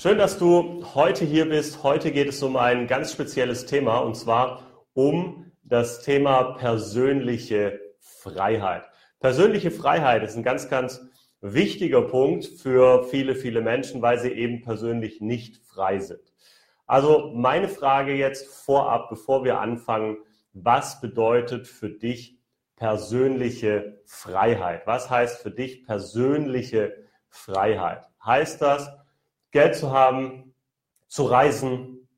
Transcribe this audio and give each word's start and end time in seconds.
Schön, 0.00 0.16
dass 0.16 0.38
du 0.38 0.84
heute 0.94 1.24
hier 1.24 1.48
bist. 1.48 1.82
Heute 1.82 2.12
geht 2.12 2.28
es 2.28 2.40
um 2.44 2.56
ein 2.56 2.86
ganz 2.86 3.10
spezielles 3.10 3.66
Thema 3.66 3.98
und 3.98 4.14
zwar 4.14 4.62
um 4.94 5.50
das 5.64 6.04
Thema 6.04 6.52
persönliche 6.52 7.80
Freiheit. 7.98 8.84
Persönliche 9.18 9.72
Freiheit 9.72 10.22
ist 10.22 10.36
ein 10.36 10.44
ganz, 10.44 10.68
ganz 10.68 11.00
wichtiger 11.40 12.02
Punkt 12.02 12.46
für 12.46 13.08
viele, 13.08 13.34
viele 13.34 13.60
Menschen, 13.60 14.00
weil 14.00 14.20
sie 14.20 14.30
eben 14.30 14.62
persönlich 14.62 15.20
nicht 15.20 15.66
frei 15.66 15.98
sind. 15.98 16.22
Also 16.86 17.32
meine 17.34 17.66
Frage 17.66 18.14
jetzt 18.14 18.46
vorab, 18.46 19.08
bevor 19.10 19.42
wir 19.42 19.58
anfangen, 19.58 20.18
was 20.52 21.00
bedeutet 21.00 21.66
für 21.66 21.90
dich 21.90 22.38
persönliche 22.76 24.00
Freiheit? 24.06 24.86
Was 24.86 25.10
heißt 25.10 25.42
für 25.42 25.50
dich 25.50 25.84
persönliche 25.84 26.94
Freiheit? 27.30 28.04
Heißt 28.24 28.62
das, 28.62 28.88
Geld 29.58 29.74
zu 29.74 29.90
haben, 29.90 30.54
zu 31.08 31.24
reisen, 31.24 32.08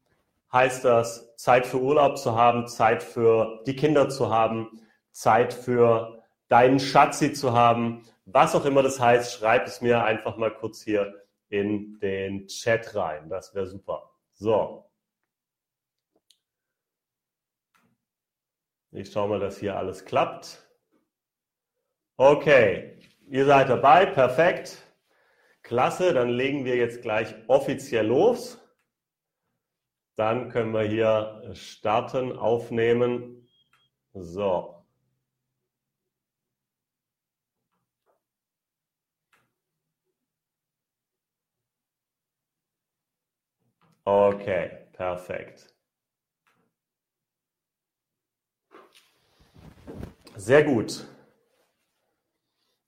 heißt 0.52 0.84
das 0.84 1.34
Zeit 1.36 1.64
für 1.66 1.80
Urlaub 1.80 2.18
zu 2.18 2.36
haben, 2.36 2.68
Zeit 2.68 3.02
für 3.02 3.62
die 3.66 3.74
Kinder 3.74 4.10
zu 4.10 4.28
haben, 4.28 4.78
Zeit 5.10 5.54
für 5.54 6.22
deinen 6.48 6.78
Schatzi 6.78 7.32
zu 7.32 7.54
haben, 7.54 8.04
was 8.26 8.54
auch 8.54 8.66
immer 8.66 8.82
das 8.82 9.00
heißt, 9.00 9.32
schreib 9.32 9.66
es 9.66 9.80
mir 9.80 10.04
einfach 10.04 10.36
mal 10.36 10.52
kurz 10.52 10.82
hier 10.82 11.14
in 11.48 11.98
den 12.00 12.46
Chat 12.46 12.94
rein. 12.94 13.30
Das 13.30 13.54
wäre 13.54 13.66
super. 13.66 14.10
So. 14.34 14.84
Ich 18.90 19.10
schaue 19.10 19.30
mal, 19.30 19.40
dass 19.40 19.56
hier 19.56 19.78
alles 19.78 20.04
klappt. 20.04 20.68
Okay, 22.18 22.98
ihr 23.28 23.46
seid 23.46 23.70
dabei, 23.70 24.04
perfekt. 24.04 24.89
Klasse, 25.70 26.12
dann 26.12 26.30
legen 26.30 26.64
wir 26.64 26.74
jetzt 26.74 27.00
gleich 27.00 27.32
offiziell 27.46 28.04
los. 28.04 28.58
Dann 30.16 30.48
können 30.48 30.72
wir 30.72 30.82
hier 30.82 31.48
starten, 31.54 32.36
aufnehmen. 32.36 33.48
So. 34.12 34.84
Okay, 44.04 44.88
perfekt. 44.92 45.72
Sehr 50.34 50.64
gut. 50.64 51.06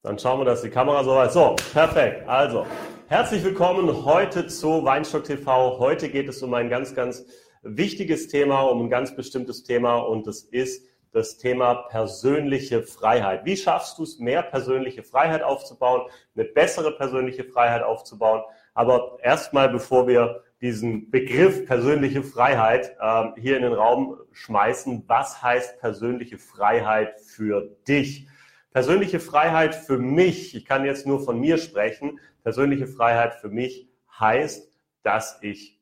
Dann 0.04 0.18
schauen 0.18 0.40
wir, 0.40 0.44
dass 0.44 0.62
die 0.62 0.68
Kamera 0.68 1.04
so 1.04 1.14
weit. 1.14 1.30
So, 1.30 1.54
perfekt. 1.72 2.28
Also, 2.28 2.66
herzlich 3.06 3.44
willkommen 3.44 4.04
heute 4.04 4.48
zu 4.48 4.84
Weinstock 4.84 5.22
TV. 5.22 5.78
Heute 5.78 6.08
geht 6.08 6.28
es 6.28 6.42
um 6.42 6.52
ein 6.54 6.68
ganz, 6.68 6.96
ganz 6.96 7.24
wichtiges 7.62 8.26
Thema, 8.26 8.62
um 8.62 8.86
ein 8.86 8.90
ganz 8.90 9.14
bestimmtes 9.14 9.62
Thema 9.62 9.98
und 9.98 10.26
das 10.26 10.40
ist 10.40 10.84
das 11.12 11.38
Thema 11.38 11.86
persönliche 11.88 12.82
Freiheit. 12.82 13.44
Wie 13.44 13.56
schaffst 13.56 13.96
du 13.98 14.02
es, 14.02 14.18
mehr 14.18 14.42
persönliche 14.42 15.04
Freiheit 15.04 15.44
aufzubauen, 15.44 16.10
eine 16.34 16.46
bessere 16.46 16.96
persönliche 16.96 17.44
Freiheit 17.44 17.84
aufzubauen? 17.84 18.42
Aber 18.74 19.18
erstmal, 19.22 19.68
bevor 19.68 20.08
wir 20.08 20.42
diesen 20.60 21.12
Begriff 21.12 21.64
persönliche 21.64 22.24
Freiheit 22.24 22.96
äh, 23.00 23.40
hier 23.40 23.56
in 23.56 23.62
den 23.62 23.72
Raum 23.72 24.16
schmeißen, 24.32 25.04
was 25.06 25.40
heißt 25.40 25.78
persönliche 25.78 26.38
Freiheit 26.38 27.20
für 27.20 27.70
dich? 27.86 28.26
Persönliche 28.72 29.20
Freiheit 29.20 29.74
für 29.74 29.98
mich, 29.98 30.54
ich 30.54 30.64
kann 30.64 30.84
jetzt 30.84 31.06
nur 31.06 31.22
von 31.24 31.38
mir 31.38 31.58
sprechen, 31.58 32.18
persönliche 32.42 32.86
Freiheit 32.86 33.34
für 33.34 33.48
mich 33.48 33.88
heißt, 34.18 34.70
dass 35.02 35.38
ich 35.42 35.78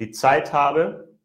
die 0.00 0.10
Zeit 0.10 0.52
habe, 0.52 1.16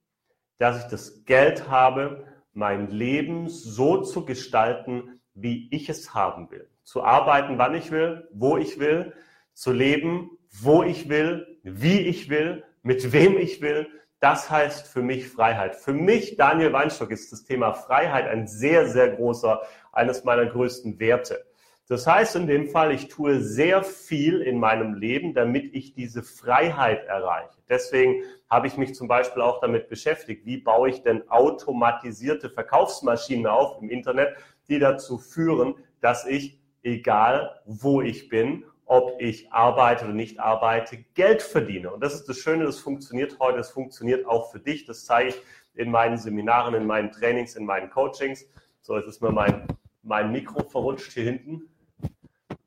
dass 0.59 0.83
ich 0.83 0.89
das 0.89 1.25
Geld 1.25 1.69
habe, 1.69 2.25
mein 2.53 2.89
Leben 2.89 3.49
so 3.49 4.01
zu 4.01 4.25
gestalten, 4.25 5.19
wie 5.33 5.67
ich 5.71 5.89
es 5.89 6.13
haben 6.13 6.49
will. 6.51 6.67
Zu 6.83 7.03
arbeiten, 7.03 7.57
wann 7.57 7.75
ich 7.75 7.91
will, 7.91 8.27
wo 8.31 8.57
ich 8.57 8.79
will, 8.79 9.13
zu 9.53 9.71
leben, 9.71 10.31
wo 10.49 10.83
ich 10.83 11.09
will, 11.09 11.59
wie 11.63 11.99
ich 11.99 12.29
will, 12.29 12.63
mit 12.83 13.11
wem 13.11 13.37
ich 13.37 13.61
will. 13.61 13.87
Das 14.19 14.49
heißt 14.49 14.87
für 14.87 15.03
mich 15.03 15.29
Freiheit. 15.29 15.75
Für 15.75 15.93
mich, 15.93 16.37
Daniel 16.37 16.73
Weinstock, 16.73 17.11
ist 17.11 17.31
das 17.31 17.43
Thema 17.43 17.73
Freiheit 17.73 18.27
ein 18.27 18.47
sehr, 18.47 18.87
sehr 18.87 19.09
großer 19.09 19.61
eines 19.91 20.23
meiner 20.23 20.47
größten 20.47 20.99
Werte. 20.99 21.45
Das 21.87 22.05
heißt 22.05 22.35
in 22.35 22.47
dem 22.47 22.67
Fall, 22.67 22.91
ich 22.91 23.07
tue 23.07 23.39
sehr 23.39 23.81
viel 23.83 24.41
in 24.41 24.59
meinem 24.59 24.95
Leben, 24.95 25.33
damit 25.33 25.73
ich 25.73 25.93
diese 25.93 26.21
Freiheit 26.21 27.05
erreiche. 27.05 27.57
Deswegen 27.69 28.23
habe 28.49 28.67
ich 28.67 28.75
mich 28.75 28.93
zum 28.93 29.07
Beispiel 29.07 29.41
auch 29.41 29.61
damit 29.61 29.87
beschäftigt, 29.87 30.45
wie 30.45 30.57
baue 30.57 30.89
ich 30.89 31.03
denn 31.03 31.29
automatisierte 31.29 32.49
Verkaufsmaschinen 32.49 33.47
auf 33.47 33.81
im 33.81 33.89
Internet, 33.89 34.35
die 34.67 34.79
dazu 34.79 35.17
führen, 35.17 35.75
dass 36.01 36.25
ich, 36.25 36.59
egal 36.83 37.61
wo 37.65 38.01
ich 38.01 38.27
bin, 38.27 38.65
ob 38.87 39.21
ich 39.21 39.51
arbeite 39.51 40.05
oder 40.05 40.13
nicht 40.13 40.39
arbeite, 40.39 40.97
Geld 41.13 41.41
verdiene. 41.41 41.91
Und 41.91 42.01
das 42.01 42.15
ist 42.15 42.27
das 42.27 42.37
Schöne, 42.37 42.65
das 42.65 42.79
funktioniert 42.79 43.37
heute, 43.39 43.57
das 43.57 43.69
funktioniert 43.69 44.25
auch 44.25 44.51
für 44.51 44.59
dich. 44.59 44.85
Das 44.85 45.05
zeige 45.05 45.29
ich 45.29 45.41
in 45.75 45.91
meinen 45.91 46.17
Seminaren, 46.17 46.73
in 46.73 46.87
meinen 46.87 47.11
Trainings, 47.11 47.55
in 47.55 47.65
meinen 47.65 47.89
Coachings. 47.89 48.45
So, 48.81 48.97
jetzt 48.97 49.07
ist 49.07 49.21
mir 49.21 49.31
mein 49.31 49.67
mein 50.07 50.31
Mikro 50.31 50.63
verrutscht 50.63 51.11
hier 51.11 51.25
hinten. 51.25 51.69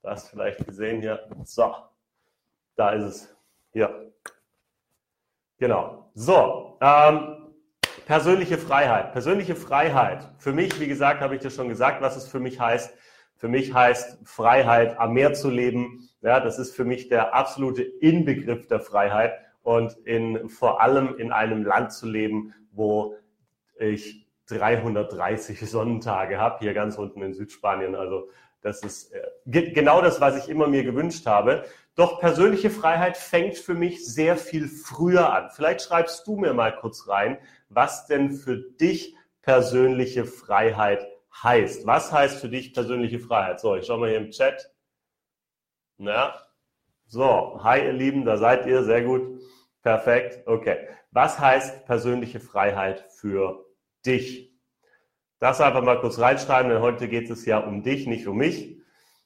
Da 0.03 0.10
hast 0.10 0.26
du 0.26 0.36
vielleicht 0.36 0.64
gesehen 0.66 1.00
hier. 1.00 1.28
So, 1.44 1.75
da 2.76 2.91
ist 2.91 3.04
es. 3.04 3.37
Hier. 3.72 4.12
Genau. 5.58 6.10
So, 6.14 6.78
ähm, 6.81 7.52
persönliche 8.06 8.58
Freiheit. 8.58 9.12
Persönliche 9.12 9.56
Freiheit. 9.56 10.28
Für 10.38 10.52
mich, 10.52 10.78
wie 10.81 10.87
gesagt, 10.87 11.20
habe 11.20 11.34
ich 11.34 11.41
dir 11.41 11.50
schon 11.50 11.69
gesagt, 11.69 12.02
was 12.02 12.16
es 12.16 12.28
für 12.28 12.41
mich 12.41 12.60
heißt. 12.60 12.94
Für 13.40 13.48
mich 13.48 13.72
heißt 13.72 14.18
Freiheit, 14.24 14.98
am 14.98 15.14
Meer 15.14 15.32
zu 15.32 15.48
leben. 15.48 16.10
Ja, 16.20 16.40
das 16.40 16.58
ist 16.58 16.76
für 16.76 16.84
mich 16.84 17.08
der 17.08 17.34
absolute 17.34 17.80
Inbegriff 17.82 18.66
der 18.66 18.80
Freiheit 18.80 19.32
und 19.62 19.96
in, 20.04 20.50
vor 20.50 20.82
allem 20.82 21.16
in 21.16 21.32
einem 21.32 21.64
Land 21.64 21.94
zu 21.94 22.06
leben, 22.06 22.52
wo 22.70 23.16
ich 23.78 24.26
330 24.48 25.58
Sonnentage 25.70 26.36
habe, 26.36 26.58
hier 26.58 26.74
ganz 26.74 26.98
unten 26.98 27.22
in 27.22 27.32
Südspanien. 27.32 27.94
Also 27.94 28.28
das 28.60 28.82
ist 28.82 29.10
äh, 29.14 29.70
genau 29.72 30.02
das, 30.02 30.20
was 30.20 30.36
ich 30.36 30.50
immer 30.50 30.66
mir 30.66 30.84
gewünscht 30.84 31.24
habe. 31.24 31.64
Doch 31.94 32.20
persönliche 32.20 32.68
Freiheit 32.68 33.16
fängt 33.16 33.56
für 33.56 33.74
mich 33.74 34.06
sehr 34.06 34.36
viel 34.36 34.68
früher 34.68 35.32
an. 35.32 35.48
Vielleicht 35.50 35.80
schreibst 35.80 36.26
du 36.26 36.36
mir 36.36 36.52
mal 36.52 36.76
kurz 36.76 37.08
rein, 37.08 37.38
was 37.70 38.06
denn 38.06 38.32
für 38.32 38.58
dich 38.58 39.16
persönliche 39.40 40.26
Freiheit 40.26 41.06
heißt. 41.42 41.86
Was 41.86 42.12
heißt 42.12 42.40
für 42.40 42.48
dich 42.48 42.72
persönliche 42.72 43.18
Freiheit? 43.18 43.60
So, 43.60 43.76
ich 43.76 43.86
schau 43.86 43.98
mal 43.98 44.08
hier 44.08 44.18
im 44.18 44.30
Chat. 44.30 44.72
Na, 45.98 46.34
so, 47.06 47.60
hi 47.62 47.84
ihr 47.84 47.92
Lieben, 47.92 48.24
da 48.24 48.36
seid 48.36 48.66
ihr, 48.66 48.84
sehr 48.84 49.02
gut. 49.02 49.40
Perfekt, 49.82 50.46
okay. 50.46 50.88
Was 51.10 51.38
heißt 51.38 51.86
persönliche 51.86 52.40
Freiheit 52.40 53.04
für 53.10 53.66
dich. 54.06 54.54
Das 55.38 55.60
einfach 55.60 55.82
mal 55.82 56.00
kurz 56.00 56.18
reinschreiben, 56.18 56.70
denn 56.70 56.82
heute 56.82 57.08
geht 57.08 57.30
es 57.30 57.46
ja 57.46 57.58
um 57.58 57.82
dich, 57.82 58.06
nicht 58.06 58.26
um 58.26 58.36
mich. 58.36 58.79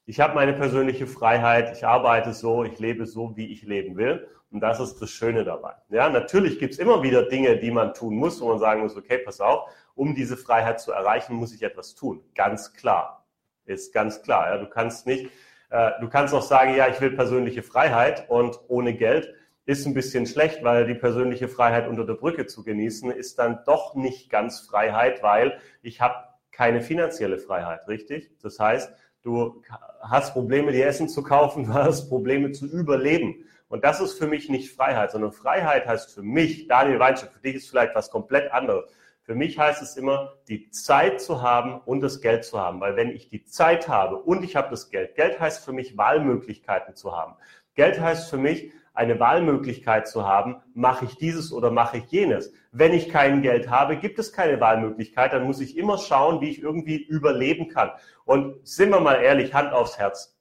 Ich 0.06 0.20
habe 0.20 0.34
meine 0.34 0.52
persönliche 0.52 1.06
Freiheit, 1.06 1.74
ich 1.74 1.86
arbeite 1.86 2.34
so, 2.34 2.62
ich 2.62 2.78
lebe 2.78 3.06
so, 3.06 3.36
wie 3.36 3.50
ich 3.50 3.62
leben 3.62 3.96
will. 3.96 4.28
Und 4.50 4.60
das 4.60 4.78
ist 4.78 5.00
das 5.00 5.10
Schöne 5.10 5.44
dabei. 5.44 5.72
Ja, 5.88 6.10
natürlich 6.10 6.58
gibt 6.58 6.74
es 6.74 6.78
immer 6.78 7.02
wieder 7.02 7.22
Dinge, 7.22 7.56
die 7.56 7.70
man 7.70 7.94
tun 7.94 8.14
muss, 8.14 8.40
wo 8.40 8.48
man 8.48 8.58
sagen 8.58 8.82
muss, 8.82 8.96
okay, 8.96 9.18
pass 9.18 9.40
auf, 9.40 9.68
um 9.94 10.14
diese 10.14 10.36
Freiheit 10.36 10.78
zu 10.78 10.92
erreichen, 10.92 11.34
muss 11.34 11.54
ich 11.54 11.62
etwas 11.62 11.94
tun. 11.94 12.22
Ganz 12.34 12.74
klar. 12.74 13.26
Ist 13.64 13.94
ganz 13.94 14.22
klar. 14.22 14.48
Ja, 14.50 14.58
du 14.58 14.66
kannst 14.66 15.06
nicht, 15.06 15.30
äh, 15.70 15.92
du 16.00 16.08
kannst 16.08 16.34
auch 16.34 16.42
sagen, 16.42 16.76
ja, 16.76 16.86
ich 16.88 17.00
will 17.00 17.12
persönliche 17.12 17.62
Freiheit 17.62 18.28
und 18.28 18.60
ohne 18.68 18.94
Geld 18.94 19.32
ist 19.64 19.86
ein 19.86 19.94
bisschen 19.94 20.26
schlecht, 20.26 20.62
weil 20.62 20.86
die 20.86 20.94
persönliche 20.94 21.48
Freiheit 21.48 21.88
unter 21.88 22.04
der 22.04 22.14
Brücke 22.14 22.46
zu 22.46 22.62
genießen 22.62 23.10
ist 23.10 23.38
dann 23.38 23.60
doch 23.64 23.94
nicht 23.94 24.28
ganz 24.28 24.60
Freiheit, 24.60 25.22
weil 25.22 25.58
ich 25.82 26.02
habe 26.02 26.14
keine 26.52 26.82
finanzielle 26.82 27.38
Freiheit, 27.38 27.88
richtig? 27.88 28.30
Das 28.42 28.60
heißt, 28.60 28.92
du 29.24 29.62
hast 30.00 30.32
Probleme, 30.32 30.70
dir 30.70 30.86
Essen 30.86 31.08
zu 31.08 31.22
kaufen, 31.22 31.64
du 31.64 31.74
hast 31.74 32.08
Probleme 32.08 32.52
zu 32.52 32.66
überleben. 32.66 33.44
Und 33.68 33.82
das 33.82 34.00
ist 34.00 34.18
für 34.18 34.28
mich 34.28 34.48
nicht 34.48 34.70
Freiheit, 34.70 35.10
sondern 35.10 35.32
Freiheit 35.32 35.86
heißt 35.86 36.14
für 36.14 36.22
mich, 36.22 36.68
Daniel 36.68 37.00
Weinstein, 37.00 37.30
für 37.30 37.40
dich 37.40 37.56
ist 37.56 37.68
vielleicht 37.68 37.94
was 37.94 38.10
komplett 38.10 38.52
anderes. 38.52 38.84
Für 39.22 39.34
mich 39.34 39.58
heißt 39.58 39.82
es 39.82 39.96
immer, 39.96 40.34
die 40.48 40.70
Zeit 40.70 41.20
zu 41.20 41.40
haben 41.40 41.80
und 41.80 42.02
das 42.02 42.20
Geld 42.20 42.44
zu 42.44 42.60
haben. 42.60 42.80
Weil 42.80 42.94
wenn 42.94 43.10
ich 43.10 43.30
die 43.30 43.44
Zeit 43.44 43.88
habe 43.88 44.16
und 44.16 44.44
ich 44.44 44.54
habe 44.54 44.68
das 44.70 44.90
Geld, 44.90 45.16
Geld 45.16 45.40
heißt 45.40 45.64
für 45.64 45.72
mich, 45.72 45.96
Wahlmöglichkeiten 45.96 46.94
zu 46.94 47.16
haben. 47.16 47.34
Geld 47.74 47.98
heißt 47.98 48.28
für 48.28 48.36
mich, 48.36 48.70
eine 48.94 49.18
Wahlmöglichkeit 49.18 50.08
zu 50.08 50.26
haben, 50.26 50.62
mache 50.72 51.04
ich 51.04 51.16
dieses 51.16 51.52
oder 51.52 51.70
mache 51.70 51.98
ich 51.98 52.04
jenes. 52.06 52.52
Wenn 52.70 52.94
ich 52.94 53.08
kein 53.08 53.42
Geld 53.42 53.68
habe, 53.68 53.96
gibt 53.96 54.18
es 54.18 54.32
keine 54.32 54.60
Wahlmöglichkeit, 54.60 55.32
dann 55.32 55.44
muss 55.44 55.60
ich 55.60 55.76
immer 55.76 55.98
schauen, 55.98 56.40
wie 56.40 56.50
ich 56.50 56.62
irgendwie 56.62 56.96
überleben 56.96 57.68
kann. 57.68 57.90
Und 58.24 58.66
sind 58.66 58.90
wir 58.90 59.00
mal 59.00 59.20
ehrlich, 59.20 59.52
Hand 59.52 59.72
aufs 59.72 59.98
Herz. 59.98 60.38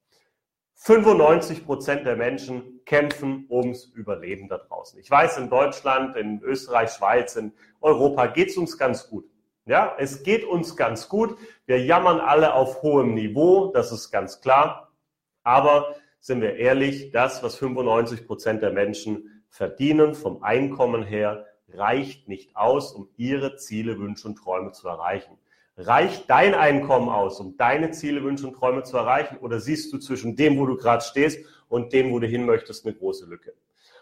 95 0.76 1.66
Prozent 1.66 2.06
der 2.06 2.16
Menschen 2.16 2.82
kämpfen 2.86 3.48
ums 3.50 3.86
Überleben 3.86 4.50
da 4.50 4.58
draußen. 4.58 5.00
Ich 5.00 5.10
weiß, 5.10 5.38
in 5.38 5.50
Deutschland, 5.50 6.16
in 6.16 6.42
Österreich, 6.42 6.92
Schweiz, 6.92 7.36
in 7.36 7.54
Europa 7.82 8.28
geht 8.28 8.50
es 8.50 8.58
uns 8.58 8.78
ganz 8.78 9.10
gut. 9.10 9.26
Ja, 9.66 9.96
es 9.98 10.24
geht 10.24 10.44
uns 10.44 10.76
ganz 10.76 11.08
gut. 11.08 11.38
Wir 11.66 11.84
jammern 11.84 12.20
alle 12.20 12.54
auf 12.54 12.82
hohem 12.82 13.14
Niveau, 13.14 13.72
das 13.74 13.94
ist 13.94 14.12
ganz 14.12 14.42
klar. 14.42 14.92
Aber 15.44 15.96
sind 16.24 16.40
wir 16.40 16.56
ehrlich, 16.56 17.12
das, 17.12 17.44
was 17.44 17.58
95 17.58 18.26
Prozent 18.26 18.62
der 18.62 18.72
Menschen 18.72 19.44
verdienen 19.50 20.16
vom 20.16 20.42
Einkommen 20.42 21.04
her, 21.04 21.46
reicht 21.68 22.30
nicht 22.30 22.56
aus, 22.56 22.94
um 22.94 23.10
ihre 23.18 23.58
Ziele, 23.58 24.00
Wünsche 24.00 24.30
und 24.30 24.38
Träume 24.38 24.72
zu 24.72 24.88
erreichen. 24.88 25.38
Reicht 25.76 26.30
dein 26.30 26.56
Einkommen 26.56 27.10
aus, 27.10 27.42
um 27.42 27.58
deine 27.58 27.92
Ziele, 27.92 28.24
Wünsche 28.24 28.48
und 28.48 28.54
Träume 28.54 28.84
zu 28.84 28.96
erreichen? 28.96 29.36
Oder 29.42 29.60
siehst 29.60 29.92
du 29.92 29.98
zwischen 29.98 30.38
dem, 30.38 30.58
wo 30.58 30.66
du 30.66 30.78
gerade 30.78 31.04
stehst 31.04 31.46
und 31.68 31.92
dem, 31.92 32.14
wo 32.14 32.20
du 32.20 32.28
hin 32.28 32.46
möchtest, 32.46 32.86
eine 32.86 32.96
große 32.96 33.26
Lücke? 33.26 33.54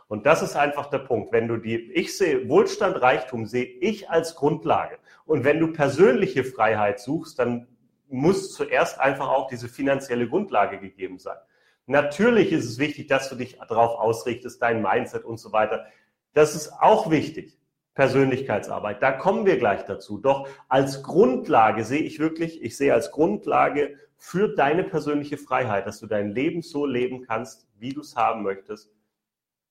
Und 0.07 0.27
das 0.27 0.43
ist 0.43 0.55
einfach 0.55 0.91
der 0.91 0.99
Punkt. 0.99 1.31
Wenn 1.31 1.47
du 1.47 1.57
die, 1.57 1.91
ich 1.91 2.15
sehe 2.15 2.47
Wohlstand, 2.47 3.01
Reichtum 3.01 3.47
sehe 3.47 3.65
ich 3.65 4.11
als 4.11 4.35
Grundlage. 4.35 4.99
Und 5.25 5.43
wenn 5.43 5.59
du 5.59 5.73
persönliche 5.73 6.43
Freiheit 6.43 6.99
suchst, 6.99 7.39
dann 7.39 7.67
muss 8.09 8.53
zuerst 8.53 8.99
einfach 8.99 9.29
auch 9.29 9.47
diese 9.47 9.67
finanzielle 9.67 10.29
Grundlage 10.29 10.77
gegeben 10.77 11.17
sein. 11.17 11.37
Natürlich 11.85 12.51
ist 12.51 12.65
es 12.65 12.79
wichtig, 12.79 13.07
dass 13.07 13.29
du 13.29 13.35
dich 13.35 13.57
darauf 13.57 13.99
ausrichtest, 13.99 14.61
dein 14.61 14.81
Mindset 14.81 15.25
und 15.25 15.37
so 15.37 15.51
weiter. 15.51 15.85
Das 16.33 16.55
ist 16.55 16.71
auch 16.79 17.09
wichtig. 17.09 17.57
Persönlichkeitsarbeit. 17.93 19.01
Da 19.03 19.11
kommen 19.11 19.45
wir 19.45 19.57
gleich 19.57 19.83
dazu. 19.83 20.17
Doch 20.17 20.47
als 20.69 21.03
Grundlage 21.03 21.83
sehe 21.83 22.01
ich 22.01 22.19
wirklich, 22.19 22.61
ich 22.61 22.77
sehe 22.77 22.93
als 22.93 23.11
Grundlage 23.11 23.95
für 24.15 24.55
deine 24.55 24.83
persönliche 24.83 25.37
Freiheit, 25.37 25.87
dass 25.87 25.99
du 25.99 26.07
dein 26.07 26.29
Leben 26.29 26.61
so 26.61 26.85
leben 26.85 27.25
kannst, 27.25 27.67
wie 27.77 27.93
du 27.93 28.01
es 28.01 28.15
haben 28.15 28.43
möchtest, 28.43 28.93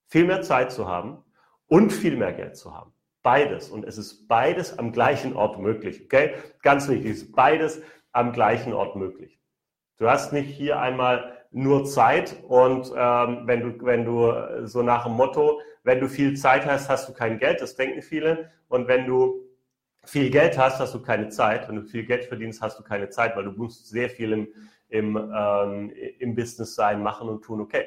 viel 0.07 0.27
mehr 0.27 0.43
Zeit 0.43 0.71
zu 0.73 0.87
haben 0.87 1.25
und 1.67 1.93
viel 1.93 2.17
mehr 2.17 2.33
Geld 2.33 2.57
zu 2.57 2.75
haben. 2.75 2.93
Beides. 3.23 3.71
Und 3.71 3.85
es 3.85 3.97
ist 3.97 4.29
beides 4.29 4.79
am 4.79 4.93
gleichen 4.93 5.35
Ort 5.35 5.59
möglich. 5.59 6.03
Okay? 6.05 6.35
Ganz 6.63 6.89
wichtig, 6.89 7.13
es 7.13 7.23
ist 7.23 7.33
beides 7.33 7.81
am 8.13 8.33
gleichen 8.33 8.73
Ort 8.73 8.97
möglich. 8.97 9.41
Du 9.99 10.09
hast 10.09 10.33
nicht 10.33 10.49
hier 10.49 10.81
einmal 10.81 11.40
nur 11.53 11.85
Zeit 11.85 12.37
und 12.47 12.93
ähm, 12.97 13.43
wenn 13.47 13.61
du, 13.61 13.85
wenn 13.85 14.05
du 14.05 14.67
so 14.67 14.83
nach 14.83 15.05
dem 15.05 15.15
Motto, 15.15 15.61
wenn 15.83 16.01
du 16.01 16.09
viel 16.09 16.37
Zeit 16.37 16.67
hast, 16.67 16.89
hast 16.89 17.09
du 17.09 17.13
kein 17.13 17.39
Geld, 17.39 17.61
das 17.61 17.75
denken 17.75 18.03
viele. 18.03 18.51
Und 18.69 18.87
wenn 18.87 19.07
du 19.07 19.41
viel 20.05 20.31
Geld 20.31 20.59
hast, 20.59 20.79
hast 20.79 20.95
du 20.95 21.03
keine 21.03 21.29
Zeit. 21.29 21.69
Wenn 21.69 21.77
du 21.77 21.83
viel 21.83 22.05
Geld 22.05 22.25
verdienst, 22.25 22.61
hast 22.61 22.79
du 22.79 22.83
keine 22.83 23.09
Zeit, 23.09 23.37
weil 23.37 23.45
du 23.45 23.53
musst 23.53 23.89
sehr 23.89 24.11
viel 24.11 24.33
im, 24.33 24.49
im, 24.89 25.17
ähm, 25.17 25.93
im 26.19 26.35
Business 26.35 26.75
sein, 26.75 27.03
machen 27.03 27.29
und 27.29 27.43
tun. 27.43 27.61
Okay, 27.61 27.85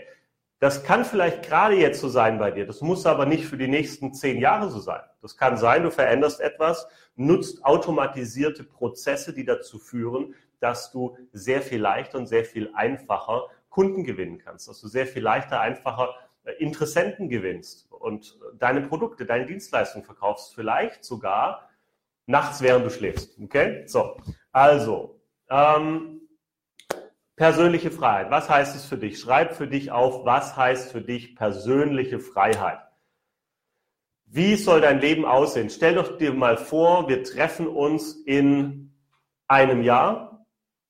das 0.60 0.84
kann 0.84 1.06
vielleicht 1.06 1.44
gerade 1.44 1.76
jetzt 1.76 2.00
so 2.00 2.08
sein 2.08 2.40
bei 2.40 2.50
dir. 2.52 2.66
Das 2.66 2.82
muss 2.82 3.06
aber 3.06 3.26
nicht 3.26 3.46
für 3.46 3.58
die 3.58 3.68
nächsten 3.68 4.14
zehn 4.14 4.40
Jahre 4.40 4.70
so 4.70 4.80
sein. 4.80 5.02
Das 5.22 5.38
kann 5.38 5.58
sein, 5.58 5.84
du 5.84 5.92
veränderst 5.92 6.40
etwas, 6.40 6.88
nutzt 7.16 7.64
automatisierte 7.66 8.64
Prozesse, 8.64 9.34
die 9.34 9.46
dazu 9.46 9.78
führen, 9.78 10.34
dass 10.64 10.92
du 10.92 11.18
sehr 11.34 11.62
viel 11.62 11.82
leichter 11.82 12.18
und 12.18 12.28
sehr 12.28 12.46
viel 12.46 12.72
einfacher 12.74 13.50
Kunden 13.70 14.06
gewinnen 14.06 14.38
kannst, 14.38 14.70
dass 14.70 14.80
du 14.80 14.88
sehr 14.88 15.06
viel 15.06 15.22
leichter, 15.22 15.60
einfacher 15.60 16.16
Interessenten 16.58 17.28
gewinnst 17.28 17.92
und 17.92 18.40
deine 18.58 18.82
Produkte, 18.82 19.26
deine 19.26 19.46
Dienstleistungen 19.46 20.06
verkaufst, 20.06 20.56
vielleicht 20.56 21.04
sogar 21.04 21.70
nachts, 22.28 22.62
während 22.62 22.86
du 22.86 22.90
schläfst. 22.90 23.38
Okay? 23.42 23.84
So, 23.88 24.16
also, 24.54 25.20
ähm, 25.50 26.22
persönliche 27.36 27.92
Freiheit. 27.92 28.32
Was 28.32 28.50
heißt 28.50 28.76
es 28.76 28.86
für 28.86 28.98
dich? 28.98 29.20
Schreib 29.20 29.56
für 29.56 29.68
dich 29.68 29.92
auf, 29.92 30.24
was 30.24 30.56
heißt 30.56 30.94
für 30.94 31.02
dich 31.02 31.36
persönliche 31.36 32.20
Freiheit? 32.20 32.80
Wie 34.26 34.56
soll 34.56 34.80
dein 34.80 35.02
Leben 35.02 35.26
aussehen? 35.26 35.70
Stell 35.70 35.96
doch 35.96 36.18
dir 36.18 36.34
mal 36.34 36.56
vor, 36.58 37.10
wir 37.10 37.24
treffen 37.24 37.68
uns 37.68 38.14
in 38.14 38.94
einem 39.48 39.84
Jahr, 39.84 40.33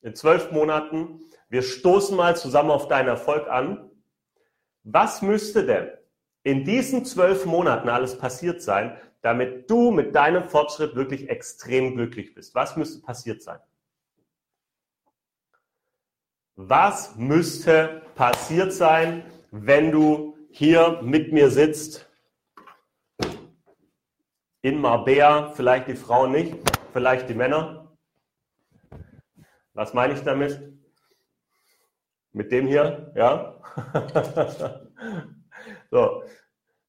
in 0.04 0.14
zwölf 0.14 0.52
Monaten. 0.52 1.20
Wir 1.48 1.62
stoßen 1.62 2.16
mal 2.16 2.36
zusammen 2.36 2.70
auf 2.70 2.86
deinen 2.86 3.08
Erfolg 3.08 3.48
an 3.48 3.90
was 4.84 5.22
müsste 5.22 5.64
denn 5.64 5.90
in 6.42 6.64
diesen 6.64 7.06
zwölf 7.06 7.46
Monaten 7.46 7.88
alles 7.88 8.18
passiert 8.18 8.60
sein, 8.60 8.96
damit 9.22 9.70
du 9.70 9.90
mit 9.90 10.14
deinem 10.14 10.44
Fortschritt 10.44 10.94
wirklich 10.94 11.30
extrem 11.30 11.94
glücklich 11.94 12.34
bist? 12.34 12.54
Was 12.54 12.76
müsste 12.76 13.00
passiert 13.00 13.42
sein? 13.42 13.58
Was 16.56 17.16
müsste 17.16 18.02
passiert 18.14 18.74
sein, 18.74 19.24
wenn 19.50 19.90
du 19.90 20.36
hier 20.50 21.00
mit 21.02 21.32
mir 21.32 21.50
sitzt? 21.50 22.06
In 24.60 24.80
Marbella, 24.80 25.52
vielleicht 25.52 25.88
die 25.88 25.96
Frauen 25.96 26.32
nicht, 26.32 26.56
vielleicht 26.92 27.28
die 27.30 27.34
Männer. 27.34 27.83
Was 29.74 29.92
meine 29.92 30.14
ich 30.14 30.22
damit? 30.22 30.60
Mit 32.32 32.50
dem 32.52 32.66
hier, 32.68 33.12
ja? 33.16 33.60
so, 35.90 36.22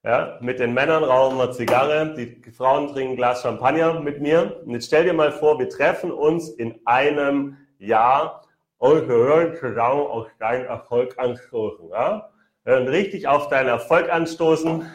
ja, 0.03 0.37
mit 0.39 0.59
den 0.59 0.75
Männern 0.75 1.03
rauchen 1.03 1.37
wir 1.37 1.51
Zigarre, 1.51 2.13
die 2.15 2.51
Frauen 2.51 2.93
trinken 2.93 3.13
ein 3.13 3.17
Glas 3.17 3.41
Champagner 3.41 3.99
mit 3.99 4.21
mir. 4.21 4.61
Und 4.63 4.73
jetzt 4.73 4.85
stell 4.85 5.03
dir 5.03 5.13
mal 5.13 5.31
vor, 5.31 5.57
wir 5.57 5.67
treffen 5.67 6.11
uns 6.11 6.49
in 6.49 6.79
einem 6.85 7.57
Jahr 7.79 8.43
und 8.77 9.07
wir 9.07 9.15
hören 9.15 9.55
zusammen 9.55 10.01
auf 10.01 10.27
deinen 10.38 10.65
Erfolg 10.65 11.17
anstoßen. 11.17 11.89
Ja? 11.89 12.29
Hören 12.65 12.88
richtig 12.88 13.27
auf 13.27 13.49
deinen 13.49 13.69
Erfolg 13.69 14.11
anstoßen. 14.11 14.88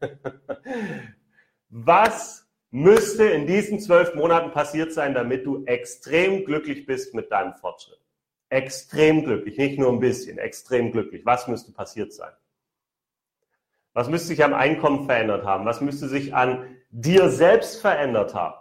Was 1.68 2.47
müsste 2.70 3.24
in 3.24 3.46
diesen 3.46 3.80
zwölf 3.80 4.14
Monaten 4.14 4.50
passiert 4.52 4.92
sein, 4.92 5.14
damit 5.14 5.46
du 5.46 5.64
extrem 5.64 6.44
glücklich 6.44 6.86
bist 6.86 7.14
mit 7.14 7.30
deinem 7.30 7.54
Fortschritt? 7.54 7.98
extrem 8.50 9.24
glücklich, 9.24 9.58
nicht 9.58 9.78
nur 9.78 9.92
ein 9.92 10.00
bisschen, 10.00 10.38
extrem 10.38 10.92
glücklich. 10.92 11.24
Was 11.26 11.48
müsste 11.48 11.72
passiert 11.72 12.12
sein? 12.12 12.32
Was 13.92 14.08
müsste 14.08 14.28
sich 14.28 14.44
am 14.44 14.54
Einkommen 14.54 15.06
verändert 15.06 15.44
haben? 15.44 15.64
Was 15.64 15.80
müsste 15.80 16.08
sich 16.08 16.34
an 16.34 16.76
dir 16.90 17.30
selbst 17.30 17.80
verändert 17.80 18.34
haben? 18.34 18.56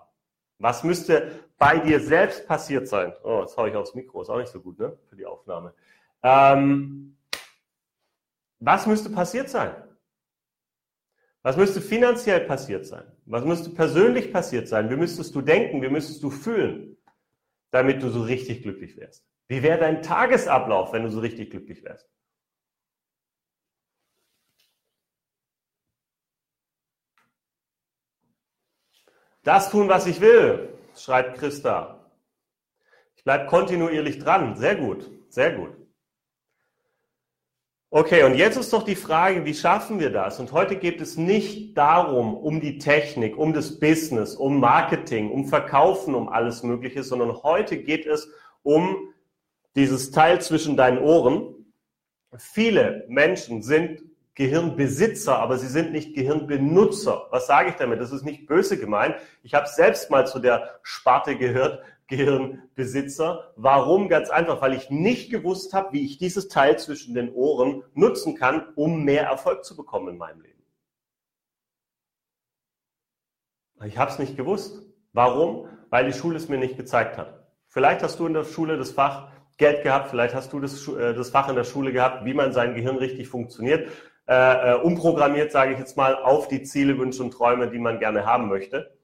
Was 0.59 0.83
müsste 0.83 1.31
bei 1.57 1.77
dir 1.77 2.00
selbst 2.00 2.48
passiert 2.48 2.88
sein? 2.88 3.13
Oh, 3.24 3.42
jetzt 3.42 3.56
haue 3.57 3.69
ich 3.69 3.75
aufs 3.75 3.94
Mikro, 3.94 4.21
ist 4.21 4.30
auch 4.30 4.39
nicht 4.39 4.51
so 4.51 4.59
gut, 4.59 4.80
ne? 4.80 4.98
Für 5.09 5.15
die 5.15 5.25
Aufnahme. 5.25 5.74
Ähm, 6.24 7.15
was 8.59 8.88
müsste 8.88 9.09
passiert 9.12 9.50
sein? 9.50 9.75
Was 11.47 11.55
müsste 11.55 11.79
finanziell 11.79 12.41
passiert 12.41 12.85
sein? 12.85 13.09
Was 13.25 13.45
müsste 13.45 13.69
persönlich 13.69 14.33
passiert 14.33 14.68
sein? 14.68 14.89
Wie 14.89 14.97
müsstest 14.97 15.33
du 15.33 15.39
denken? 15.39 15.81
Wie 15.81 15.87
müsstest 15.87 16.21
du 16.21 16.30
fühlen, 16.30 16.97
damit 17.71 18.04
du 18.04 18.09
so 18.09 18.23
richtig 18.23 18.63
glücklich 18.63 18.97
wärst? 18.97 19.25
Wie 19.47 19.63
wäre 19.63 19.80
dein 19.80 20.04
Tagesablauf, 20.04 20.92
wenn 20.92 21.04
du 21.04 21.09
so 21.09 21.21
richtig 21.21 21.51
glücklich 21.51 21.85
wärst? 21.85 22.06
Das 29.44 29.71
tun, 29.71 29.87
was 29.87 30.06
ich 30.06 30.19
will, 30.19 30.77
schreibt 30.97 31.37
Christa. 31.37 32.11
Ich 33.16 33.23
bleibe 33.23 33.45
kontinuierlich 33.45 34.19
dran. 34.19 34.57
Sehr 34.57 34.75
gut, 34.75 35.09
sehr 35.30 35.56
gut. 35.56 35.86
Okay, 37.89 38.23
und 38.23 38.35
jetzt 38.35 38.57
ist 38.57 38.73
doch 38.73 38.83
die 38.83 38.95
Frage, 38.95 39.45
wie 39.45 39.53
schaffen 39.53 40.01
wir 40.01 40.09
das? 40.09 40.41
Und 40.41 40.51
heute 40.51 40.75
geht 40.75 40.99
es 40.99 41.15
nicht 41.15 41.77
darum, 41.77 42.35
um 42.35 42.59
die 42.59 42.79
Technik, 42.79 43.37
um 43.37 43.53
das 43.53 43.79
Business, 43.79 44.35
um 44.35 44.59
Marketing, 44.59 45.31
um 45.31 45.45
Verkaufen, 45.47 46.13
um 46.13 46.27
alles 46.27 46.63
Mögliche, 46.63 47.01
sondern 47.03 47.44
heute 47.44 47.77
geht 47.77 48.06
es 48.06 48.29
um 48.61 49.13
dieses 49.77 50.11
Teil 50.11 50.41
zwischen 50.41 50.75
deinen 50.75 50.97
Ohren. 50.97 51.71
Viele 52.37 53.06
Menschen 53.07 53.61
sind 53.61 54.03
Gehirnbesitzer, 54.37 55.39
aber 55.39 55.57
sie 55.57 55.67
sind 55.67 55.91
nicht 55.91 56.13
Gehirnbenutzer. 56.13 57.25
Was 57.31 57.47
sage 57.47 57.69
ich 57.69 57.75
damit? 57.75 57.99
Das 57.99 58.11
ist 58.11 58.23
nicht 58.23 58.45
böse 58.45 58.77
gemeint. 58.77 59.15
Ich 59.41 59.56
habe 59.56 59.65
selbst 59.67 60.11
mal 60.11 60.27
zu 60.27 60.37
der 60.37 60.79
Sparte 60.83 61.35
gehört, 61.37 61.83
Gehirnbesitzer. 62.06 63.51
Warum? 63.56 64.09
Ganz 64.09 64.29
einfach, 64.29 64.61
weil 64.61 64.73
ich 64.73 64.91
nicht 64.91 65.31
gewusst 65.31 65.73
habe, 65.73 65.91
wie 65.94 66.06
ich 66.06 66.19
dieses 66.19 66.49
Teil 66.49 66.77
zwischen 66.77 67.15
den 67.15 67.33
Ohren 67.33 67.83
nutzen 67.95 68.35
kann, 68.35 68.67
um 68.75 69.03
mehr 69.03 69.23
Erfolg 69.23 69.65
zu 69.65 69.75
bekommen 69.75 70.09
in 70.09 70.17
meinem 70.17 70.41
Leben. 70.41 70.63
Ich 73.85 73.97
habe 73.97 74.11
es 74.11 74.19
nicht 74.19 74.37
gewusst. 74.37 74.83
Warum? 75.13 75.67
Weil 75.89 76.06
die 76.06 76.13
Schule 76.13 76.37
es 76.37 76.47
mir 76.47 76.59
nicht 76.59 76.77
gezeigt 76.77 77.17
hat. 77.17 77.47
Vielleicht 77.69 78.03
hast 78.03 78.19
du 78.19 78.27
in 78.27 78.35
der 78.35 78.44
Schule 78.44 78.77
das 78.77 78.91
Fach 78.91 79.29
Geld 79.57 79.81
gehabt, 79.81 80.11
vielleicht 80.11 80.35
hast 80.35 80.53
du 80.53 80.59
das, 80.59 80.87
äh, 80.87 81.15
das 81.15 81.31
Fach 81.31 81.49
in 81.49 81.56
der 81.56 81.63
Schule 81.63 81.91
gehabt, 81.91 82.23
wie 82.25 82.35
man 82.35 82.53
sein 82.53 82.75
Gehirn 82.75 82.97
richtig 82.97 83.27
funktioniert, 83.27 83.89
äh, 84.28 84.72
äh, 84.72 84.76
umprogrammiert, 84.76 85.52
sage 85.52 85.74
ich 85.74 85.80
jetzt 85.80 85.96
mal, 85.96 86.16
auf 86.16 86.48
die 86.48 86.64
Ziele, 86.64 86.98
Wünsche 86.98 87.24
und 87.24 87.31
Träume, 87.31 87.69
die 87.69 87.80
man 87.80 88.00
gerne 88.00 88.26
haben 88.26 88.50
möchte. 88.50 88.98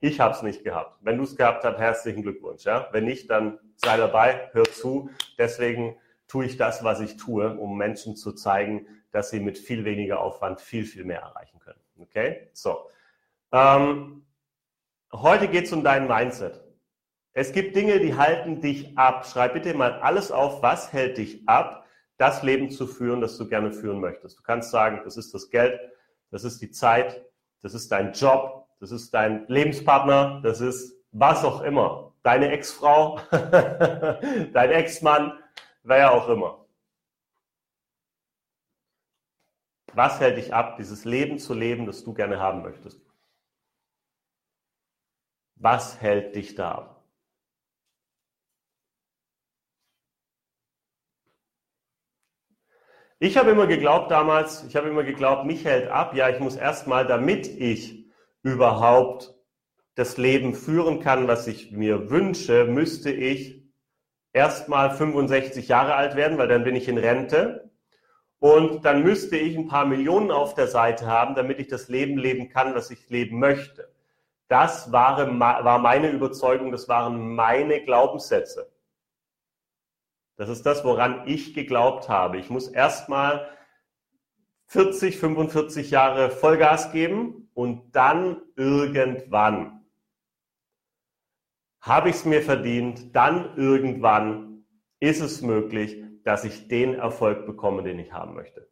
Ich 0.00 0.20
habe 0.20 0.34
es 0.34 0.42
nicht 0.42 0.64
gehabt. 0.64 0.98
Wenn 1.02 1.18
du 1.18 1.24
es 1.24 1.36
gehabt 1.36 1.64
hast, 1.64 1.78
herzlichen 1.78 2.22
Glückwunsch. 2.22 2.64
Ja? 2.64 2.88
Wenn 2.92 3.04
nicht, 3.04 3.30
dann 3.30 3.58
sei 3.76 3.96
dabei, 3.96 4.50
hör 4.52 4.64
zu. 4.64 5.10
Deswegen 5.38 5.96
tue 6.28 6.44
ich 6.44 6.56
das, 6.56 6.84
was 6.84 7.00
ich 7.00 7.16
tue, 7.16 7.56
um 7.56 7.76
Menschen 7.76 8.16
zu 8.16 8.32
zeigen, 8.32 8.86
dass 9.10 9.30
sie 9.30 9.40
mit 9.40 9.58
viel 9.58 9.84
weniger 9.84 10.20
Aufwand 10.20 10.60
viel, 10.60 10.84
viel 10.84 11.04
mehr 11.04 11.20
erreichen 11.20 11.58
können. 11.60 11.80
Okay? 11.98 12.48
So. 12.52 12.90
Ähm, 13.52 14.26
heute 15.12 15.48
geht 15.48 15.64
es 15.64 15.72
um 15.72 15.84
dein 15.84 16.08
Mindset. 16.08 16.62
Es 17.32 17.52
gibt 17.52 17.76
Dinge, 17.76 18.00
die 18.00 18.16
halten 18.16 18.60
dich 18.60 18.96
ab. 18.96 19.26
Schreib 19.26 19.52
bitte 19.54 19.74
mal 19.74 20.00
alles 20.00 20.30
auf, 20.30 20.62
was 20.62 20.92
hält 20.92 21.18
dich 21.18 21.46
ab, 21.46 21.85
das 22.18 22.42
Leben 22.42 22.70
zu 22.70 22.86
führen, 22.86 23.20
das 23.20 23.36
du 23.36 23.48
gerne 23.48 23.72
führen 23.72 24.00
möchtest. 24.00 24.38
Du 24.38 24.42
kannst 24.42 24.70
sagen, 24.70 25.00
das 25.04 25.16
ist 25.16 25.34
das 25.34 25.50
Geld, 25.50 25.78
das 26.30 26.44
ist 26.44 26.60
die 26.60 26.70
Zeit, 26.70 27.24
das 27.62 27.74
ist 27.74 27.90
dein 27.92 28.12
Job, 28.12 28.68
das 28.80 28.90
ist 28.90 29.12
dein 29.12 29.46
Lebenspartner, 29.48 30.40
das 30.42 30.60
ist 30.60 30.96
was 31.12 31.44
auch 31.44 31.62
immer. 31.62 32.14
Deine 32.22 32.50
Ex-Frau, 32.50 33.20
dein 33.30 34.70
Ex-Mann, 34.70 35.38
wer 35.82 36.12
auch 36.12 36.28
immer. 36.28 36.66
Was 39.92 40.20
hält 40.20 40.36
dich 40.36 40.52
ab, 40.52 40.76
dieses 40.76 41.04
Leben 41.04 41.38
zu 41.38 41.54
leben, 41.54 41.86
das 41.86 42.04
du 42.04 42.12
gerne 42.12 42.38
haben 42.38 42.62
möchtest? 42.62 43.00
Was 45.54 46.02
hält 46.02 46.34
dich 46.34 46.54
da 46.54 46.72
ab? 46.72 46.95
Ich 53.18 53.38
habe 53.38 53.50
immer 53.50 53.66
geglaubt 53.66 54.10
damals, 54.10 54.64
ich 54.68 54.76
habe 54.76 54.90
immer 54.90 55.02
geglaubt, 55.02 55.46
mich 55.46 55.64
hält 55.64 55.88
ab, 55.88 56.14
ja, 56.14 56.28
ich 56.28 56.38
muss 56.38 56.54
erstmal, 56.54 57.06
damit 57.06 57.46
ich 57.46 58.04
überhaupt 58.42 59.34
das 59.94 60.18
Leben 60.18 60.54
führen 60.54 61.00
kann, 61.00 61.26
was 61.26 61.46
ich 61.46 61.72
mir 61.72 62.10
wünsche, 62.10 62.66
müsste 62.66 63.10
ich 63.10 63.64
erstmal 64.34 64.90
65 64.90 65.66
Jahre 65.68 65.94
alt 65.94 66.14
werden, 66.14 66.36
weil 66.36 66.48
dann 66.48 66.64
bin 66.64 66.76
ich 66.76 66.88
in 66.88 66.98
Rente. 66.98 67.70
Und 68.38 68.84
dann 68.84 69.02
müsste 69.02 69.38
ich 69.38 69.56
ein 69.56 69.66
paar 69.66 69.86
Millionen 69.86 70.30
auf 70.30 70.52
der 70.52 70.66
Seite 70.66 71.06
haben, 71.06 71.34
damit 71.34 71.58
ich 71.58 71.68
das 71.68 71.88
Leben 71.88 72.18
leben 72.18 72.50
kann, 72.50 72.74
was 72.74 72.90
ich 72.90 73.08
leben 73.08 73.38
möchte. 73.38 73.88
Das 74.48 74.92
war, 74.92 75.16
war 75.40 75.78
meine 75.78 76.10
Überzeugung, 76.10 76.70
das 76.70 76.86
waren 76.86 77.34
meine 77.34 77.82
Glaubenssätze. 77.82 78.70
Das 80.36 80.48
ist 80.48 80.64
das, 80.64 80.84
woran 80.84 81.26
ich 81.26 81.54
geglaubt 81.54 82.08
habe. 82.08 82.38
Ich 82.38 82.50
muss 82.50 82.68
erstmal 82.68 83.48
40, 84.66 85.18
45 85.18 85.90
Jahre 85.90 86.30
Vollgas 86.30 86.92
geben 86.92 87.50
und 87.54 87.94
dann 87.94 88.42
irgendwann 88.56 89.86
habe 91.80 92.10
ich 92.10 92.16
es 92.16 92.24
mir 92.24 92.42
verdient, 92.42 93.14
dann 93.14 93.56
irgendwann 93.56 94.66
ist 94.98 95.20
es 95.20 95.40
möglich, 95.40 96.02
dass 96.24 96.44
ich 96.44 96.66
den 96.66 96.94
Erfolg 96.94 97.46
bekomme, 97.46 97.84
den 97.84 98.00
ich 98.00 98.12
haben 98.12 98.34
möchte. 98.34 98.68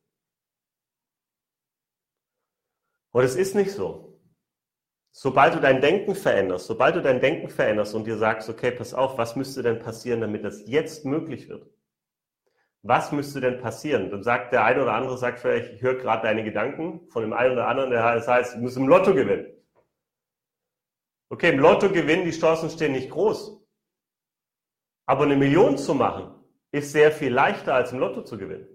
Und 3.13 3.23
es 3.23 3.37
ist 3.37 3.55
nicht 3.55 3.71
so. 3.71 4.14
Sobald 5.17 5.55
du 5.55 5.61
dein 5.61 5.81
Denken 5.81 6.17
veränderst, 6.17 6.67
sobald 6.67 6.97
du 6.97 7.01
dein 7.01 7.21
Denken 7.21 7.49
veränderst 7.49 7.95
und 7.95 8.05
dir 8.05 8.19
sagst, 8.19 8.49
okay, 8.49 8.73
pass 8.73 8.95
auf, 8.95 9.17
was 9.17 9.37
müsste 9.37 9.63
denn 9.63 9.79
passieren, 9.79 10.21
damit 10.21 10.43
das 10.43 10.67
jetzt 10.67 11.05
möglich 11.05 11.49
wird? 11.49 11.71
Was 12.83 13.13
müsste 13.13 13.41
denn 13.41 13.61
passieren? 13.61 14.11
Dann 14.11 14.25
sagt 14.25 14.53
der 14.53 14.65
eine 14.65 14.83
oder 14.83 14.95
andere, 14.95 15.17
sagt 15.17 15.39
vielleicht, 15.39 15.73
ich 15.73 15.83
höre 15.83 15.95
gerade 15.95 16.27
deine 16.27 16.43
Gedanken 16.43 17.09
von 17.11 17.23
dem 17.23 17.33
einen 17.33 17.53
oder 17.53 17.69
anderen, 17.69 17.93
das 17.93 18.27
heißt, 18.27 18.57
ich 18.57 18.61
muss 18.61 18.77
im 18.77 18.89
Lotto 18.89 19.15
gewinnen. 19.15 19.47
Okay, 21.29 21.51
im 21.51 21.61
Lotto 21.61 21.91
gewinnen, 21.91 22.25
die 22.25 22.33
Chancen 22.33 22.69
stehen 22.69 22.91
nicht 22.91 23.11
groß. 23.11 23.65
Aber 25.07 25.23
eine 25.23 25.37
Million 25.37 25.79
zu 25.79 25.95
machen, 25.95 26.35
ist 26.73 26.91
sehr 26.91 27.13
viel 27.13 27.33
leichter 27.33 27.73
als 27.73 27.93
im 27.93 28.01
Lotto 28.01 28.25
zu 28.25 28.37
gewinnen. 28.37 28.67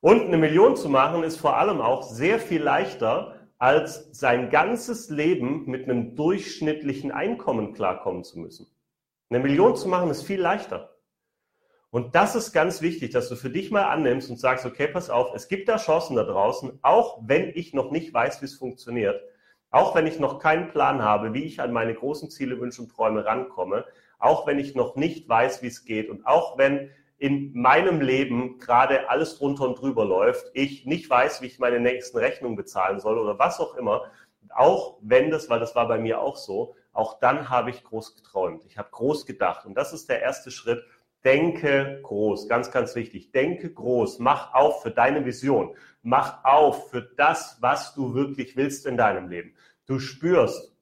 Und 0.00 0.26
eine 0.26 0.36
Million 0.36 0.76
zu 0.76 0.88
machen, 0.88 1.24
ist 1.24 1.38
vor 1.38 1.56
allem 1.56 1.80
auch 1.80 2.04
sehr 2.04 2.38
viel 2.38 2.62
leichter, 2.62 3.37
als 3.58 4.08
sein 4.12 4.50
ganzes 4.50 5.10
Leben 5.10 5.64
mit 5.66 5.84
einem 5.84 6.14
durchschnittlichen 6.14 7.10
Einkommen 7.10 7.74
klarkommen 7.74 8.24
zu 8.24 8.38
müssen. 8.38 8.68
Eine 9.30 9.40
Million 9.40 9.76
zu 9.76 9.88
machen 9.88 10.10
ist 10.10 10.22
viel 10.22 10.40
leichter. 10.40 10.94
Und 11.90 12.14
das 12.14 12.34
ist 12.34 12.52
ganz 12.52 12.82
wichtig, 12.82 13.10
dass 13.10 13.28
du 13.28 13.36
für 13.36 13.50
dich 13.50 13.70
mal 13.70 13.84
annimmst 13.84 14.30
und 14.30 14.38
sagst, 14.38 14.66
okay, 14.66 14.88
pass 14.88 15.10
auf, 15.10 15.34
es 15.34 15.48
gibt 15.48 15.68
da 15.68 15.78
Chancen 15.78 16.16
da 16.16 16.24
draußen, 16.24 16.78
auch 16.82 17.20
wenn 17.22 17.50
ich 17.54 17.72
noch 17.72 17.90
nicht 17.90 18.12
weiß, 18.12 18.42
wie 18.42 18.46
es 18.46 18.54
funktioniert, 18.54 19.20
auch 19.70 19.94
wenn 19.94 20.06
ich 20.06 20.18
noch 20.18 20.38
keinen 20.38 20.68
Plan 20.68 21.02
habe, 21.02 21.32
wie 21.32 21.44
ich 21.44 21.60
an 21.60 21.72
meine 21.72 21.94
großen 21.94 22.30
Ziele, 22.30 22.60
Wünsche 22.60 22.82
und 22.82 22.90
Träume 22.90 23.24
rankomme, 23.24 23.86
auch 24.18 24.46
wenn 24.46 24.58
ich 24.58 24.74
noch 24.74 24.96
nicht 24.96 25.28
weiß, 25.28 25.62
wie 25.62 25.68
es 25.68 25.84
geht 25.84 26.10
und 26.10 26.26
auch 26.26 26.58
wenn 26.58 26.90
in 27.18 27.52
meinem 27.52 28.00
Leben 28.00 28.58
gerade 28.58 29.10
alles 29.10 29.38
drunter 29.38 29.64
und 29.64 29.80
drüber 29.80 30.04
läuft, 30.04 30.50
ich 30.54 30.86
nicht 30.86 31.10
weiß, 31.10 31.42
wie 31.42 31.46
ich 31.46 31.58
meine 31.58 31.80
nächsten 31.80 32.18
Rechnungen 32.18 32.56
bezahlen 32.56 33.00
soll 33.00 33.18
oder 33.18 33.38
was 33.38 33.58
auch 33.58 33.74
immer, 33.74 34.10
auch 34.50 34.98
wenn 35.02 35.30
das, 35.30 35.50
weil 35.50 35.60
das 35.60 35.74
war 35.74 35.88
bei 35.88 35.98
mir 35.98 36.20
auch 36.20 36.36
so, 36.36 36.76
auch 36.92 37.18
dann 37.18 37.50
habe 37.50 37.70
ich 37.70 37.84
groß 37.84 38.16
geträumt. 38.16 38.64
Ich 38.66 38.78
habe 38.78 38.88
groß 38.90 39.26
gedacht 39.26 39.66
und 39.66 39.74
das 39.74 39.92
ist 39.92 40.08
der 40.08 40.22
erste 40.22 40.50
Schritt. 40.50 40.82
Denke 41.24 42.00
groß, 42.04 42.48
ganz, 42.48 42.70
ganz 42.70 42.94
wichtig. 42.94 43.32
Denke 43.32 43.72
groß, 43.72 44.20
mach 44.20 44.54
auf 44.54 44.82
für 44.82 44.92
deine 44.92 45.24
Vision, 45.24 45.74
mach 46.02 46.44
auf 46.44 46.90
für 46.90 47.02
das, 47.02 47.58
was 47.60 47.94
du 47.94 48.14
wirklich 48.14 48.56
willst 48.56 48.86
in 48.86 48.96
deinem 48.96 49.28
Leben. 49.28 49.54
Du 49.86 49.98
spürst, 49.98 50.76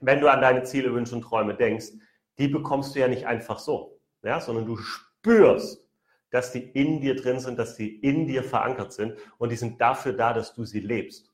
wenn 0.00 0.20
du 0.20 0.30
an 0.30 0.40
deine 0.40 0.64
Ziele, 0.64 0.92
Wünsche 0.92 1.14
und 1.14 1.22
Träume 1.22 1.54
denkst, 1.54 1.92
die 2.38 2.48
bekommst 2.48 2.94
du 2.94 3.00
ja 3.00 3.08
nicht 3.08 3.26
einfach 3.26 3.60
so, 3.60 4.00
ja, 4.22 4.40
sondern 4.40 4.66
du 4.66 4.76
spürst, 4.76 5.05
spürst, 5.26 5.84
dass 6.30 6.52
die 6.52 6.70
in 6.70 7.00
dir 7.00 7.16
drin 7.16 7.40
sind, 7.40 7.58
dass 7.58 7.76
die 7.76 7.96
in 7.96 8.26
dir 8.26 8.44
verankert 8.44 8.92
sind 8.92 9.14
und 9.38 9.50
die 9.50 9.56
sind 9.56 9.80
dafür 9.80 10.12
da, 10.12 10.32
dass 10.32 10.54
du 10.54 10.64
sie 10.64 10.80
lebst. 10.80 11.32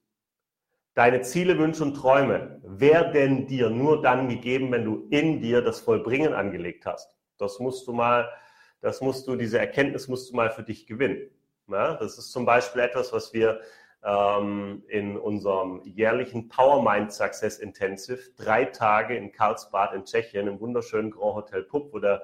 Deine 0.94 1.20
Ziele, 1.22 1.58
Wünsche 1.58 1.82
und 1.82 1.94
Träume 1.94 2.60
werden 2.64 3.46
dir 3.46 3.68
nur 3.70 4.00
dann 4.02 4.28
gegeben, 4.28 4.72
wenn 4.72 4.84
du 4.84 5.06
in 5.10 5.40
dir 5.40 5.62
das 5.62 5.80
Vollbringen 5.80 6.32
angelegt 6.32 6.86
hast. 6.86 7.16
Das 7.38 7.58
musst 7.58 7.86
du 7.86 7.92
mal, 7.92 8.30
das 8.80 9.00
musst 9.00 9.26
du, 9.26 9.36
diese 9.36 9.58
Erkenntnis 9.58 10.08
musst 10.08 10.30
du 10.30 10.36
mal 10.36 10.50
für 10.50 10.62
dich 10.62 10.86
gewinnen. 10.86 11.30
Ja, 11.68 11.94
das 11.94 12.18
ist 12.18 12.32
zum 12.32 12.44
Beispiel 12.44 12.82
etwas, 12.82 13.12
was 13.12 13.32
wir 13.32 13.60
ähm, 14.04 14.84
in 14.88 15.18
unserem 15.18 15.82
jährlichen 15.84 16.48
Power 16.48 16.82
Mind 16.82 17.12
Success 17.12 17.58
Intensive 17.58 18.30
drei 18.36 18.66
Tage 18.66 19.16
in 19.16 19.32
Karlsbad 19.32 19.94
in 19.94 20.04
Tschechien 20.04 20.48
im 20.48 20.60
wunderschönen 20.60 21.10
Grand 21.10 21.34
Hotel 21.34 21.62
Pup, 21.62 21.92
wo 21.92 21.98
der 21.98 22.22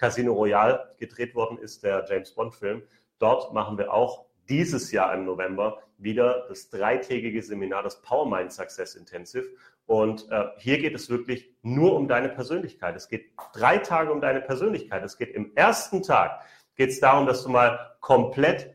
Casino 0.00 0.32
Royale 0.32 0.94
gedreht 0.96 1.34
worden 1.34 1.58
ist, 1.58 1.82
der 1.82 2.06
James 2.08 2.32
Bond-Film. 2.32 2.82
Dort 3.18 3.52
machen 3.52 3.76
wir 3.76 3.92
auch 3.92 4.24
dieses 4.48 4.90
Jahr 4.92 5.12
im 5.12 5.26
November 5.26 5.82
wieder 5.98 6.46
das 6.48 6.70
dreitägige 6.70 7.42
Seminar, 7.42 7.82
das 7.82 8.00
Power 8.00 8.26
Mind 8.26 8.50
Success 8.50 8.94
Intensive. 8.94 9.46
Und 9.84 10.26
äh, 10.30 10.46
hier 10.56 10.78
geht 10.78 10.94
es 10.94 11.10
wirklich 11.10 11.52
nur 11.60 11.94
um 11.96 12.08
deine 12.08 12.30
Persönlichkeit. 12.30 12.96
Es 12.96 13.08
geht 13.08 13.32
drei 13.52 13.76
Tage 13.76 14.10
um 14.10 14.22
deine 14.22 14.40
Persönlichkeit. 14.40 15.04
Es 15.04 15.18
geht 15.18 15.34
im 15.34 15.52
ersten 15.54 16.02
Tag 16.02 16.40
geht 16.76 16.90
es 16.90 17.00
darum, 17.00 17.26
dass 17.26 17.42
du 17.42 17.50
mal 17.50 17.94
komplett 18.00 18.74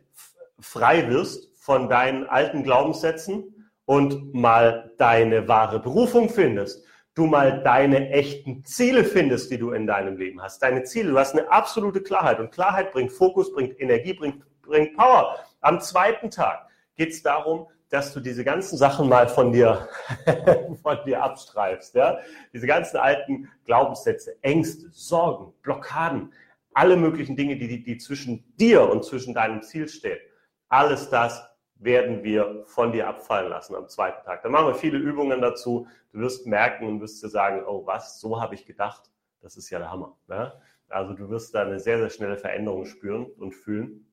frei 0.60 1.10
wirst 1.10 1.50
von 1.58 1.90
deinen 1.90 2.28
alten 2.28 2.62
Glaubenssätzen 2.62 3.72
und 3.86 4.36
mal 4.36 4.92
deine 5.00 5.48
wahre 5.48 5.80
Berufung 5.80 6.30
findest 6.30 6.86
du 7.16 7.26
mal 7.26 7.64
deine 7.64 8.10
echten 8.10 8.64
Ziele 8.66 9.06
findest, 9.06 9.50
die 9.50 9.58
du 9.58 9.72
in 9.72 9.88
deinem 9.88 10.18
Leben 10.18 10.42
hast. 10.42 10.62
Deine 10.62 10.84
Ziele, 10.84 11.12
du 11.12 11.18
hast 11.18 11.34
eine 11.34 11.50
absolute 11.50 12.02
Klarheit 12.02 12.40
und 12.40 12.52
Klarheit 12.52 12.92
bringt 12.92 13.12
Fokus, 13.12 13.54
bringt 13.54 13.80
Energie, 13.80 14.14
bringt, 14.14 14.44
bringt 14.62 14.96
Power. 14.96 15.40
Am 15.62 15.80
zweiten 15.80 16.30
Tag 16.30 16.68
geht 16.96 17.12
es 17.12 17.24
darum, 17.24 17.68
dass 17.90 18.14
du 18.14 18.20
diese 18.20 18.44
ganzen 18.44 18.78
Sachen 18.78 19.08
mal 19.08 19.30
von 19.30 19.54
dir, 19.54 19.88
von 20.84 20.98
dir 21.06 21.24
abstreifst. 21.24 21.96
Ja? 21.96 22.20
Diese 22.54 22.68
ganzen 22.68 22.98
alten 22.98 23.50
Glaubenssätze, 23.64 24.36
Ängste, 24.42 24.90
Sorgen, 24.92 25.54
Blockaden, 25.62 26.34
alle 26.74 26.98
möglichen 26.98 27.38
Dinge, 27.38 27.56
die, 27.56 27.84
die 27.84 27.98
zwischen 27.98 28.44
dir 28.58 28.90
und 28.90 29.06
zwischen 29.06 29.34
deinem 29.34 29.62
Ziel 29.62 29.88
stehen. 29.88 30.20
Alles 30.68 31.10
das 31.10 31.42
werden 31.76 32.24
wir 32.24 32.64
von 32.66 32.92
dir 32.92 33.08
abfallen 33.08 33.50
lassen 33.50 33.76
am 33.76 33.88
zweiten 33.88 34.24
Tag. 34.26 34.44
Dann 34.44 34.52
machen 34.52 34.68
wir 34.68 34.76
viele 34.76 34.98
Übungen 34.98 35.42
dazu. 35.42 35.88
Du 36.12 36.20
wirst 36.20 36.48
merken 36.48 36.88
und 36.88 37.02
wirst 37.02 37.22
dir 37.24 37.30
sagen, 37.30 37.64
oh 37.68 37.86
was, 37.86 38.20
so 38.20 38.42
habe 38.42 38.56
ich 38.56 38.66
gedacht. 38.66 39.12
Das 39.42 39.58
ist 39.58 39.70
ja 39.70 39.80
der 39.80 39.92
Hammer. 39.92 40.18
Ne? 40.28 40.54
Also 40.90 41.14
du 41.14 41.30
wirst 41.30 41.54
da 41.54 41.64
eine 41.64 41.80
sehr, 41.80 41.98
sehr 41.98 42.10
schnelle 42.10 42.38
Veränderung 42.38 42.86
spüren 42.86 43.26
und 43.38 43.54
fühlen. 43.54 44.08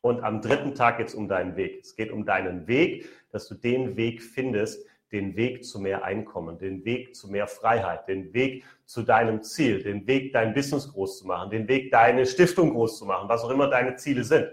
Und 0.00 0.24
am 0.24 0.40
dritten 0.40 0.74
Tag 0.74 0.98
geht 0.98 1.08
es 1.08 1.14
um 1.14 1.28
deinen 1.28 1.56
Weg. 1.56 1.80
Es 1.82 1.94
geht 1.94 2.10
um 2.10 2.24
deinen 2.24 2.66
Weg, 2.66 3.08
dass 3.30 3.46
du 3.46 3.54
den 3.54 3.96
Weg 3.96 4.22
findest, 4.22 4.84
den 5.12 5.36
Weg 5.36 5.64
zu 5.64 5.78
mehr 5.78 6.04
Einkommen, 6.04 6.58
den 6.58 6.84
Weg 6.84 7.14
zu 7.14 7.30
mehr 7.30 7.46
Freiheit, 7.46 8.08
den 8.08 8.32
Weg 8.32 8.64
zu 8.86 9.02
deinem 9.02 9.42
Ziel, 9.42 9.82
den 9.82 10.06
Weg, 10.06 10.32
dein 10.32 10.54
Business 10.54 10.90
groß 10.90 11.18
zu 11.18 11.26
machen, 11.26 11.50
den 11.50 11.68
Weg, 11.68 11.92
deine 11.92 12.26
Stiftung 12.26 12.70
groß 12.70 12.98
zu 12.98 13.04
machen, 13.04 13.28
was 13.28 13.44
auch 13.44 13.50
immer 13.50 13.68
deine 13.68 13.96
Ziele 13.96 14.24
sind. 14.24 14.48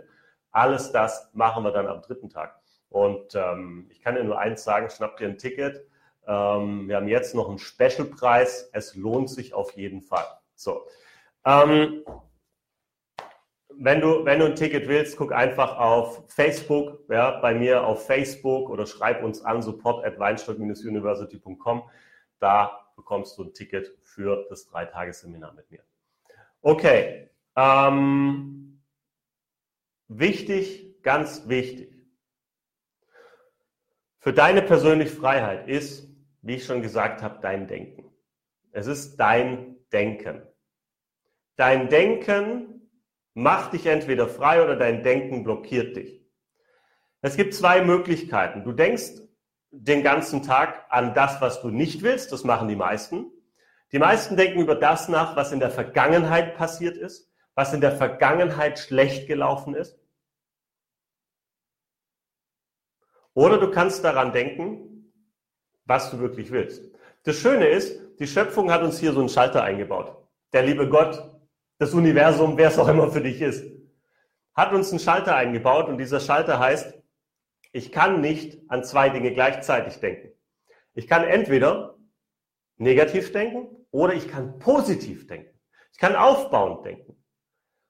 Alles 0.52 0.92
das 0.92 1.30
machen 1.34 1.64
wir 1.64 1.72
dann 1.72 1.88
am 1.88 2.02
dritten 2.02 2.30
Tag. 2.30 2.60
Und 2.90 3.36
ähm, 3.36 3.88
ich 3.90 4.02
kann 4.02 4.16
dir 4.16 4.24
nur 4.24 4.40
eins 4.40 4.64
sagen, 4.64 4.90
schnapp 4.90 5.18
dir 5.18 5.28
ein 5.28 5.38
Ticket. 5.38 5.86
Ähm, 6.28 6.88
wir 6.88 6.96
haben 6.96 7.08
jetzt 7.08 7.36
noch 7.36 7.50
einen 7.50 7.60
Specialpreis. 7.60 8.70
Es 8.74 8.96
lohnt 8.96 9.30
sich 9.30 9.54
auf 9.54 9.72
jeden 9.74 10.02
Fall. 10.02 10.26
So. 10.56 10.86
Ähm, 11.46 12.04
wenn 13.82 14.02
du, 14.02 14.26
wenn 14.26 14.40
du 14.40 14.46
ein 14.46 14.56
Ticket 14.56 14.88
willst, 14.88 15.16
guck 15.18 15.32
einfach 15.32 15.78
auf 15.78 16.24
Facebook, 16.28 17.00
ja, 17.10 17.40
bei 17.40 17.54
mir 17.54 17.86
auf 17.86 18.06
Facebook 18.06 18.70
oder 18.70 18.86
schreib 18.86 19.24
uns 19.24 19.42
an 19.46 19.62
support 19.62 20.04
at 20.04 20.20
weinstock-university.com. 20.20 21.84
Da 22.40 22.88
bekommst 22.96 23.38
du 23.38 23.44
ein 23.44 23.54
Ticket 23.54 23.98
für 24.04 24.46
das 24.50 24.66
Dreitagesseminar 24.66 25.54
mit 25.54 25.72
mir. 25.72 25.82
Okay. 26.62 27.30
Ähm, 27.56 28.69
wichtig, 30.10 31.02
ganz 31.02 31.48
wichtig. 31.48 31.96
Für 34.20 34.34
deine 34.34 34.62
persönliche 34.62 35.16
Freiheit 35.16 35.70
ist, 35.70 36.10
wie 36.42 36.56
ich 36.56 36.66
schon 36.66 36.82
gesagt 36.82 37.22
habe, 37.22 37.40
dein 37.42 37.68
Denken. 37.68 38.12
Es 38.72 38.88
ist 38.88 39.16
dein 39.16 39.78
Denken. 39.94 40.42
Dein 41.56 41.90
Denken 41.90 42.90
macht 43.34 43.74
dich 43.74 43.86
entweder 43.86 44.28
frei 44.28 44.62
oder 44.64 44.76
dein 44.76 45.04
Denken 45.04 45.44
blockiert 45.44 45.96
dich. 45.96 46.26
Es 47.22 47.38
gibt 47.38 47.54
zwei 47.54 47.82
Möglichkeiten. 47.82 48.64
Du 48.64 48.72
denkst 48.72 49.22
den 49.72 50.04
ganzen 50.04 50.42
Tag 50.44 50.86
an 50.90 51.14
das, 51.14 51.42
was 51.42 51.62
du 51.62 51.70
nicht 51.70 52.02
willst. 52.02 52.32
Das 52.32 52.44
machen 52.44 52.68
die 52.68 52.76
meisten. 52.76 53.32
Die 53.92 54.00
meisten 54.00 54.38
denken 54.38 54.60
über 54.60 54.76
das 54.76 55.10
nach, 55.10 55.36
was 55.36 55.52
in 55.52 55.60
der 55.60 55.72
Vergangenheit 55.72 56.56
passiert 56.56 56.96
ist, 56.96 57.29
was 57.60 57.74
in 57.74 57.82
der 57.82 57.92
Vergangenheit 57.92 58.80
schlecht 58.80 59.28
gelaufen 59.28 59.76
ist. 59.76 60.00
Oder 63.34 63.58
du 63.58 63.70
kannst 63.70 64.02
daran 64.06 64.32
denken, 64.32 65.12
was 65.84 66.10
du 66.10 66.20
wirklich 66.20 66.52
willst. 66.52 66.90
Das 67.24 67.36
Schöne 67.36 67.68
ist, 67.68 68.00
die 68.18 68.28
Schöpfung 68.28 68.72
hat 68.72 68.82
uns 68.82 68.98
hier 68.98 69.12
so 69.12 69.20
einen 69.20 69.28
Schalter 69.28 69.62
eingebaut. 69.62 70.26
Der 70.54 70.64
liebe 70.64 70.88
Gott, 70.88 71.38
das 71.80 71.94
Universum, 71.94 72.58
wer 72.58 72.70
es 72.70 72.80
auch 72.80 72.88
immer 72.88 73.12
für 73.12 73.20
dich 73.20 73.42
ist, 73.42 73.66
hat 74.54 74.72
uns 74.72 74.92
einen 74.92 75.02
Schalter 75.02 75.36
eingebaut 75.36 75.90
und 75.90 75.98
dieser 75.98 76.22
Schalter 76.22 76.60
heißt, 76.60 76.98
ich 77.74 77.92
kann 77.92 78.22
nicht 78.22 78.58
an 78.70 78.86
zwei 78.86 79.10
Dinge 79.10 79.34
gleichzeitig 79.34 80.00
denken. 80.00 80.32
Ich 80.94 81.10
kann 81.10 81.26
entweder 81.26 81.98
negativ 82.78 83.34
denken 83.34 83.86
oder 83.92 84.14
ich 84.14 84.30
kann 84.30 84.60
positiv 84.60 85.28
denken. 85.28 85.60
Ich 85.92 85.98
kann 85.98 86.16
aufbauend 86.16 86.86
denken. 86.86 87.19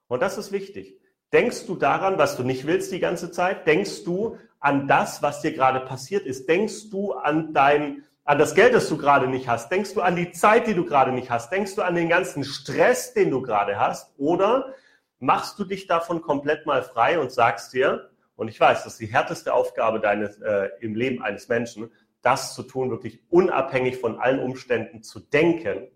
Und 0.10 0.22
das 0.22 0.38
ist 0.38 0.51
wichtig. 0.51 1.00
Denkst 1.32 1.68
du 1.68 1.75
daran, 1.75 2.18
was 2.18 2.36
du 2.36 2.44
nicht 2.44 2.66
willst 2.66 2.92
die 2.92 3.00
ganze 3.00 3.32
Zeit? 3.32 3.68
Denkst 3.68 4.04
du 4.04 4.38
an 4.60 4.88
das, 4.88 5.22
was 5.22 5.42
dir 5.42 5.54
gerade 5.54 5.80
passiert 5.80 6.25
ist? 6.25 6.50
Denkst 6.50 6.89
du 6.89 7.13
an 7.13 7.54
dein, 7.54 8.04
an 8.25 8.39
das 8.39 8.56
Geld, 8.56 8.74
das 8.74 8.89
du 8.89 8.98
gerade 8.98 9.28
nicht 9.28 9.48
hast? 9.48 9.72
Denkst 9.72 9.94
du 9.94 10.01
an 10.01 10.16
die 10.16 10.32
Zeit, 10.32 10.66
die 10.66 10.74
du 10.74 10.84
gerade 10.84 11.12
nicht 11.12 11.30
hast? 11.30 11.51
Denkst 11.51 11.75
du 11.75 11.84
an 11.84 11.94
den 11.94 12.10
ganzen 12.10 12.44
Stress, 12.44 13.13
den 13.13 13.30
du 13.30 13.44
gerade 13.44 13.80
hast? 13.80 14.12
Oder 14.18 14.74
machst 15.20 15.60
du 15.60 15.63
dich 15.63 15.86
davon 15.86 16.22
komplett 16.22 16.66
mal 16.66 16.82
frei 16.82 17.20
und 17.20 17.32
sagst 17.32 17.74
dir, 17.74 18.10
und 18.36 18.48
ich 18.48 18.60
weiß, 18.60 18.86
das 18.86 18.94
ist 18.94 19.01
die 19.01 19.13
härteste 19.13 19.54
Aufgabe 19.54 20.00
deines, 20.00 20.39
äh, 20.39 20.70
im 20.80 20.96
Leben 20.96 21.22
eines 21.22 21.50
Menschen, 21.50 21.92
das 22.24 22.56
zu 22.56 22.63
tun, 22.63 22.89
wirklich 22.89 23.22
unabhängig 23.30 23.98
von 23.98 24.20
allen 24.20 24.39
Umständen 24.39 25.04
zu 25.04 25.20
denken. 25.20 25.88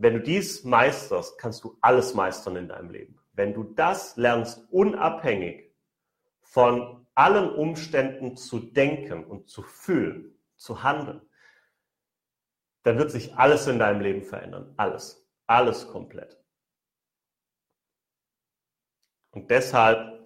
Wenn 0.00 0.14
du 0.14 0.20
dies 0.20 0.64
meisterst, 0.64 1.38
kannst 1.38 1.62
du 1.62 1.76
alles 1.82 2.14
meistern 2.14 2.56
in 2.56 2.68
deinem 2.68 2.88
Leben. 2.88 3.20
Wenn 3.32 3.52
du 3.52 3.64
das 3.64 4.16
lernst, 4.16 4.66
unabhängig 4.70 5.70
von 6.40 7.06
allen 7.14 7.50
Umständen 7.50 8.34
zu 8.36 8.60
denken 8.60 9.24
und 9.24 9.50
zu 9.50 9.62
fühlen, 9.62 10.38
zu 10.56 10.82
handeln, 10.82 11.20
dann 12.82 12.96
wird 12.96 13.10
sich 13.10 13.36
alles 13.36 13.66
in 13.66 13.78
deinem 13.78 14.00
Leben 14.00 14.24
verändern. 14.24 14.72
Alles. 14.78 15.28
Alles 15.46 15.86
komplett. 15.86 16.42
Und 19.32 19.50
deshalb 19.50 20.18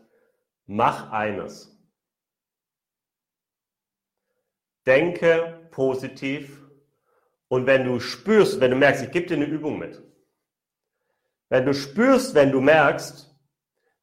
mach 0.66 1.10
eines. 1.10 1.74
denke 4.86 5.68
positiv 5.70 6.63
und 7.48 7.66
wenn 7.66 7.84
du 7.84 8.00
spürst, 8.00 8.60
wenn 8.60 8.70
du 8.70 8.76
merkst, 8.76 9.04
ich 9.04 9.10
gebe 9.10 9.26
dir 9.26 9.36
eine 9.36 9.44
Übung 9.44 9.78
mit. 9.78 10.02
Wenn 11.48 11.66
du 11.66 11.74
spürst, 11.74 12.34
wenn 12.34 12.52
du 12.52 12.60
merkst, 12.60 13.34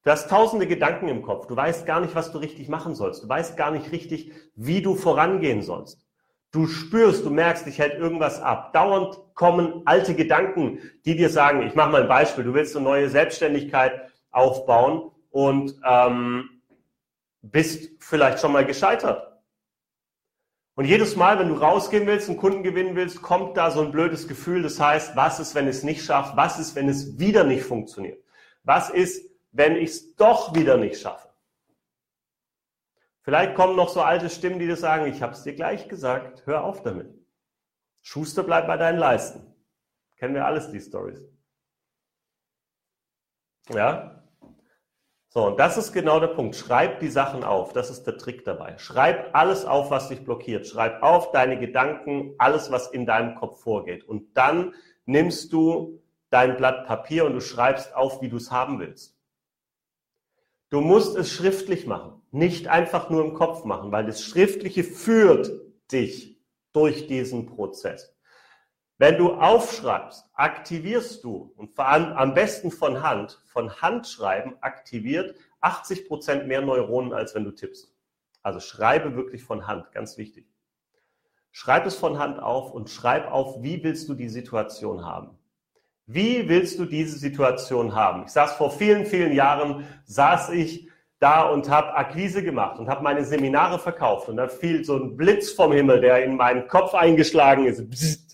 du 0.03 0.11
hast 0.11 0.29
tausende 0.29 0.67
Gedanken 0.67 1.07
im 1.07 1.21
Kopf, 1.21 1.47
du 1.47 1.55
weißt 1.55 1.85
gar 1.85 1.99
nicht, 1.99 2.15
was 2.15 2.31
du 2.31 2.37
richtig 2.37 2.69
machen 2.69 2.95
sollst, 2.95 3.23
du 3.23 3.29
weißt 3.29 3.57
gar 3.57 3.71
nicht 3.71 3.91
richtig, 3.91 4.31
wie 4.55 4.81
du 4.81 4.95
vorangehen 4.95 5.61
sollst. 5.61 6.07
Du 6.51 6.67
spürst, 6.67 7.25
du 7.25 7.29
merkst, 7.29 7.65
dich 7.65 7.79
hält 7.79 7.97
irgendwas 7.97 8.41
ab. 8.41 8.73
Dauernd 8.73 9.17
kommen 9.35 9.83
alte 9.85 10.15
Gedanken, 10.15 10.79
die 11.05 11.15
dir 11.15 11.29
sagen, 11.29 11.65
ich 11.65 11.75
mache 11.75 11.91
mal 11.91 12.01
ein 12.03 12.09
Beispiel, 12.09 12.43
du 12.43 12.53
willst 12.53 12.75
eine 12.75 12.83
neue 12.83 13.09
Selbstständigkeit 13.09 14.11
aufbauen 14.31 15.11
und 15.29 15.79
ähm, 15.87 16.61
bist 17.41 17.91
vielleicht 17.99 18.39
schon 18.39 18.51
mal 18.51 18.65
gescheitert 18.65 19.30
und 20.75 20.85
jedes 20.85 21.15
Mal, 21.15 21.37
wenn 21.37 21.49
du 21.49 21.55
rausgehen 21.55 22.07
willst, 22.07 22.29
einen 22.29 22.37
Kunden 22.37 22.63
gewinnen 22.63 22.95
willst, 22.95 23.21
kommt 23.21 23.57
da 23.57 23.71
so 23.71 23.81
ein 23.81 23.91
blödes 23.91 24.27
Gefühl. 24.27 24.63
Das 24.63 24.79
heißt, 24.79 25.15
was 25.15 25.39
ist, 25.39 25.53
wenn 25.53 25.67
es 25.67 25.83
nicht 25.83 26.03
schafft? 26.03 26.37
Was 26.37 26.59
ist, 26.59 26.75
wenn 26.75 26.87
es 26.87 27.19
wieder 27.19 27.43
nicht 27.43 27.63
funktioniert? 27.63 28.23
Was 28.63 28.89
ist, 28.89 29.29
wenn 29.51 29.75
ich 29.75 29.89
es 29.89 30.15
doch 30.15 30.55
wieder 30.55 30.77
nicht 30.77 30.99
schaffe? 30.99 31.29
Vielleicht 33.23 33.55
kommen 33.55 33.75
noch 33.75 33.89
so 33.89 34.01
alte 34.01 34.29
Stimmen, 34.29 34.59
die 34.59 34.65
dir 34.65 34.77
sagen, 34.77 35.05
ich 35.05 35.21
habe 35.21 35.33
es 35.33 35.43
dir 35.43 35.53
gleich 35.53 35.87
gesagt, 35.87 36.45
hör 36.45 36.63
auf 36.63 36.81
damit. 36.81 37.13
Schuster 38.01 38.43
bleibt 38.43 38.67
bei 38.67 38.77
deinen 38.77 38.97
Leisten. 38.97 39.53
Kennen 40.15 40.33
wir 40.33 40.45
alles, 40.45 40.71
die 40.71 40.79
Stories. 40.79 41.21
Ja? 43.69 44.20
So, 45.33 45.47
und 45.47 45.61
das 45.61 45.77
ist 45.77 45.93
genau 45.93 46.19
der 46.19 46.27
Punkt. 46.27 46.57
Schreib 46.57 46.99
die 46.99 47.07
Sachen 47.07 47.45
auf. 47.45 47.71
Das 47.71 47.89
ist 47.89 48.03
der 48.03 48.17
Trick 48.17 48.43
dabei. 48.43 48.77
Schreib 48.77 49.33
alles 49.33 49.63
auf, 49.63 49.89
was 49.89 50.09
dich 50.09 50.25
blockiert. 50.25 50.67
Schreib 50.67 51.01
auf 51.01 51.31
deine 51.31 51.57
Gedanken, 51.57 52.35
alles, 52.37 52.69
was 52.69 52.91
in 52.91 53.05
deinem 53.05 53.35
Kopf 53.35 53.61
vorgeht. 53.61 54.03
Und 54.03 54.35
dann 54.35 54.73
nimmst 55.05 55.53
du 55.53 56.01
dein 56.31 56.57
Blatt 56.57 56.85
Papier 56.85 57.23
und 57.23 57.33
du 57.33 57.39
schreibst 57.39 57.95
auf, 57.95 58.21
wie 58.21 58.27
du 58.27 58.35
es 58.35 58.51
haben 58.51 58.81
willst. 58.81 59.17
Du 60.69 60.81
musst 60.81 61.15
es 61.15 61.31
schriftlich 61.31 61.87
machen, 61.87 62.21
nicht 62.31 62.67
einfach 62.67 63.09
nur 63.09 63.23
im 63.23 63.33
Kopf 63.33 63.63
machen, 63.63 63.93
weil 63.93 64.05
das 64.05 64.21
Schriftliche 64.21 64.83
führt 64.83 65.49
dich 65.93 66.41
durch 66.73 67.07
diesen 67.07 67.45
Prozess. 67.45 68.13
Wenn 69.01 69.17
du 69.17 69.33
aufschreibst, 69.33 70.29
aktivierst 70.35 71.23
du 71.23 71.51
und 71.57 71.73
vor 71.73 71.87
allem 71.87 72.13
am 72.13 72.35
besten 72.35 72.69
von 72.69 73.01
Hand, 73.01 73.41
von 73.47 73.81
Handschreiben 73.81 74.53
aktiviert 74.61 75.33
80 75.59 76.07
Prozent 76.07 76.47
mehr 76.47 76.61
Neuronen, 76.61 77.11
als 77.11 77.33
wenn 77.33 77.43
du 77.43 77.49
tippst. 77.49 77.91
Also 78.43 78.59
schreibe 78.59 79.15
wirklich 79.15 79.43
von 79.43 79.65
Hand, 79.65 79.91
ganz 79.91 80.19
wichtig. 80.19 80.45
Schreib 81.51 81.87
es 81.87 81.95
von 81.95 82.19
Hand 82.19 82.39
auf 82.39 82.73
und 82.73 82.91
schreib 82.91 83.31
auf, 83.31 83.63
wie 83.63 83.83
willst 83.83 84.07
du 84.07 84.13
die 84.13 84.29
Situation 84.29 85.03
haben? 85.03 85.31
Wie 86.05 86.47
willst 86.47 86.77
du 86.77 86.85
diese 86.85 87.17
Situation 87.17 87.95
haben? 87.95 88.25
Ich 88.25 88.31
saß 88.33 88.51
vor 88.51 88.69
vielen, 88.69 89.07
vielen 89.07 89.33
Jahren, 89.33 89.87
saß 90.03 90.51
ich 90.51 90.91
da 91.17 91.49
und 91.49 91.71
habe 91.71 91.95
Akquise 91.95 92.43
gemacht 92.43 92.77
und 92.77 92.87
habe 92.87 93.01
meine 93.01 93.25
Seminare 93.25 93.79
verkauft 93.79 94.29
und 94.29 94.37
da 94.37 94.47
fiel 94.47 94.85
so 94.85 94.95
ein 94.95 95.17
Blitz 95.17 95.49
vom 95.49 95.71
Himmel, 95.71 96.01
der 96.01 96.23
in 96.23 96.35
meinen 96.35 96.67
Kopf 96.67 96.93
eingeschlagen 96.93 97.65
ist. 97.65 97.89
Psst 97.89 98.30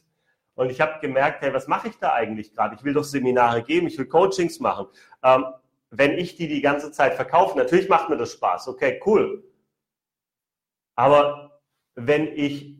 und 0.57 0.71
ich 0.71 0.81
habe 0.81 0.99
gemerkt, 0.99 1.41
hey, 1.41 1.53
was 1.53 1.67
mache 1.67 1.87
ich 1.87 1.97
da 1.99 2.13
eigentlich 2.13 2.53
gerade? 2.53 2.75
Ich 2.75 2.83
will 2.83 2.93
doch 2.93 3.03
Seminare 3.03 3.61
geben, 3.61 3.87
ich 3.87 3.97
will 3.97 4.07
Coachings 4.07 4.59
machen. 4.59 4.87
Ähm, 5.23 5.45
wenn 5.91 6.17
ich 6.17 6.35
die 6.35 6.47
die 6.47 6.61
ganze 6.61 6.91
Zeit 6.91 7.13
verkaufe, 7.13 7.57
natürlich 7.57 7.87
macht 7.87 8.09
mir 8.09 8.17
das 8.17 8.33
Spaß. 8.33 8.67
Okay, 8.67 8.99
cool. 9.05 9.43
Aber 10.95 11.61
wenn 11.95 12.27
ich 12.27 12.75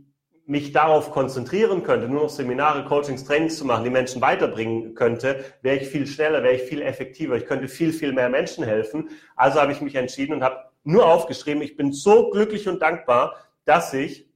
mich 0.47 0.71
darauf 0.71 1.11
konzentrieren 1.11 1.83
könnte, 1.83 2.07
nur 2.07 2.23
noch 2.23 2.29
Seminare, 2.29 2.83
Coachings, 2.85 3.25
Trainings 3.25 3.57
zu 3.57 3.65
machen, 3.65 3.83
die 3.83 3.89
Menschen 3.91 4.21
weiterbringen 4.21 4.95
könnte, 4.95 5.45
wäre 5.61 5.77
ich 5.77 5.87
viel 5.87 6.07
schneller, 6.07 6.41
wäre 6.41 6.55
ich 6.55 6.63
viel 6.63 6.81
effektiver. 6.81 7.35
Ich 7.35 7.45
könnte 7.45 7.67
viel, 7.67 7.93
viel 7.93 8.11
mehr 8.11 8.29
Menschen 8.29 8.63
helfen. 8.63 9.09
Also 9.35 9.61
habe 9.61 9.71
ich 9.71 9.81
mich 9.81 9.95
entschieden 9.95 10.33
und 10.33 10.43
habe 10.43 10.71
nur 10.83 11.05
aufgeschrieben, 11.05 11.61
ich 11.61 11.75
bin 11.75 11.91
so 11.91 12.31
glücklich 12.31 12.67
und 12.67 12.81
dankbar, 12.81 13.35
dass 13.65 13.93
ich 13.93 14.26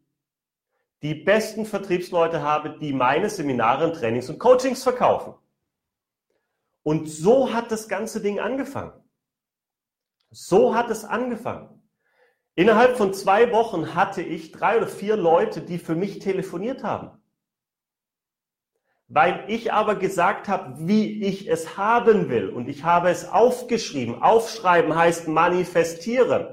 die 1.01 1.15
besten 1.15 1.65
Vertriebsleute 1.65 2.41
habe, 2.41 2.77
die 2.79 2.93
meine 2.93 3.29
Seminare, 3.29 3.91
Trainings 3.91 4.29
und 4.29 4.39
Coachings 4.39 4.83
verkaufen. 4.83 5.33
Und 6.83 7.09
so 7.09 7.53
hat 7.53 7.71
das 7.71 7.87
ganze 7.87 8.21
Ding 8.21 8.39
angefangen. 8.39 8.93
So 10.29 10.75
hat 10.75 10.89
es 10.89 11.03
angefangen. 11.03 11.81
Innerhalb 12.55 12.97
von 12.97 13.13
zwei 13.13 13.51
Wochen 13.51 13.95
hatte 13.95 14.21
ich 14.21 14.51
drei 14.51 14.77
oder 14.77 14.87
vier 14.87 15.15
Leute, 15.15 15.61
die 15.61 15.77
für 15.77 15.95
mich 15.95 16.19
telefoniert 16.19 16.83
haben. 16.83 17.17
Weil 19.07 19.45
ich 19.47 19.73
aber 19.73 19.95
gesagt 19.95 20.47
habe, 20.47 20.87
wie 20.87 21.23
ich 21.23 21.49
es 21.49 21.77
haben 21.77 22.29
will. 22.29 22.49
Und 22.49 22.69
ich 22.69 22.83
habe 22.83 23.09
es 23.09 23.27
aufgeschrieben. 23.27 24.21
Aufschreiben 24.21 24.95
heißt 24.95 25.27
manifestieren. 25.27 26.47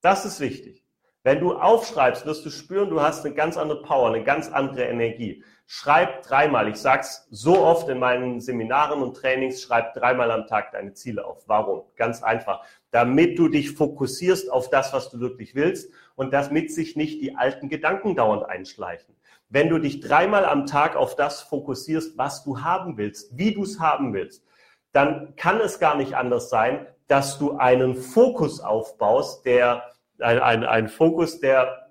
Das 0.00 0.24
ist 0.24 0.40
wichtig. 0.40 0.85
Wenn 1.26 1.40
du 1.40 1.54
aufschreibst, 1.54 2.24
wirst 2.24 2.46
du 2.46 2.50
spüren, 2.50 2.88
du 2.88 3.00
hast 3.00 3.26
eine 3.26 3.34
ganz 3.34 3.56
andere 3.56 3.82
Power, 3.82 4.06
eine 4.10 4.22
ganz 4.22 4.48
andere 4.48 4.84
Energie. 4.84 5.42
Schreib 5.66 6.22
dreimal. 6.22 6.68
Ich 6.68 6.76
sag's 6.76 7.26
so 7.32 7.64
oft 7.64 7.88
in 7.88 7.98
meinen 7.98 8.40
Seminaren 8.40 9.02
und 9.02 9.16
Trainings, 9.16 9.60
schreib 9.60 9.92
dreimal 9.94 10.30
am 10.30 10.46
Tag 10.46 10.70
deine 10.70 10.92
Ziele 10.92 11.24
auf. 11.24 11.42
Warum? 11.48 11.82
Ganz 11.96 12.22
einfach. 12.22 12.64
Damit 12.92 13.40
du 13.40 13.48
dich 13.48 13.72
fokussierst 13.72 14.52
auf 14.52 14.70
das, 14.70 14.92
was 14.92 15.10
du 15.10 15.18
wirklich 15.18 15.56
willst 15.56 15.92
und 16.14 16.32
damit 16.32 16.72
sich 16.72 16.94
nicht 16.94 17.20
die 17.20 17.34
alten 17.34 17.68
Gedanken 17.68 18.14
dauernd 18.14 18.48
einschleichen. 18.48 19.16
Wenn 19.48 19.68
du 19.68 19.80
dich 19.80 19.98
dreimal 19.98 20.44
am 20.44 20.64
Tag 20.64 20.94
auf 20.94 21.16
das 21.16 21.42
fokussierst, 21.42 22.16
was 22.16 22.44
du 22.44 22.60
haben 22.60 22.98
willst, 22.98 23.36
wie 23.36 23.52
du 23.52 23.64
es 23.64 23.80
haben 23.80 24.14
willst, 24.14 24.44
dann 24.92 25.34
kann 25.34 25.60
es 25.60 25.80
gar 25.80 25.96
nicht 25.96 26.14
anders 26.14 26.50
sein, 26.50 26.86
dass 27.08 27.36
du 27.36 27.56
einen 27.56 27.96
Fokus 27.96 28.60
aufbaust, 28.60 29.44
der 29.44 29.82
ein, 30.20 30.40
ein, 30.40 30.64
ein 30.64 30.88
Fokus, 30.88 31.40
der 31.40 31.90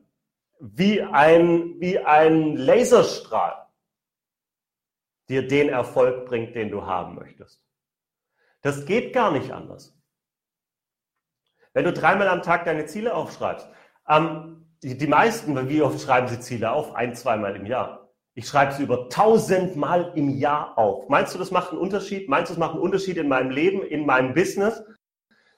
wie 0.59 1.01
ein, 1.01 1.79
wie 1.79 1.99
ein 1.99 2.55
Laserstrahl 2.55 3.67
dir 5.29 5.47
den 5.47 5.69
Erfolg 5.69 6.25
bringt, 6.25 6.55
den 6.55 6.69
du 6.69 6.85
haben 6.85 7.15
möchtest. 7.15 7.61
Das 8.61 8.85
geht 8.85 9.13
gar 9.13 9.31
nicht 9.31 9.51
anders. 9.51 9.95
Wenn 11.73 11.85
du 11.85 11.93
dreimal 11.93 12.29
am 12.29 12.41
Tag 12.41 12.65
deine 12.65 12.85
Ziele 12.85 13.13
aufschreibst, 13.13 13.67
ähm, 14.07 14.65
die, 14.81 14.97
die 14.97 15.07
meisten, 15.07 15.69
wie 15.69 15.81
oft 15.81 15.99
schreiben 15.99 16.27
sie 16.27 16.39
Ziele 16.39 16.71
auf? 16.71 16.95
Ein, 16.95 17.15
zweimal 17.15 17.55
im 17.55 17.65
Jahr. 17.65 18.09
Ich 18.33 18.47
schreibe 18.47 18.73
sie 18.73 18.83
über 18.83 19.09
tausendmal 19.09 20.11
im 20.15 20.29
Jahr 20.29 20.77
auf. 20.77 21.09
Meinst 21.09 21.33
du, 21.33 21.39
das 21.39 21.51
macht 21.51 21.71
einen 21.71 21.79
Unterschied? 21.79 22.29
Meinst 22.29 22.49
du, 22.49 22.53
das 22.53 22.59
macht 22.59 22.73
einen 22.73 22.81
Unterschied 22.81 23.17
in 23.17 23.27
meinem 23.27 23.49
Leben, 23.49 23.81
in 23.81 24.05
meinem 24.05 24.33
Business? 24.33 24.83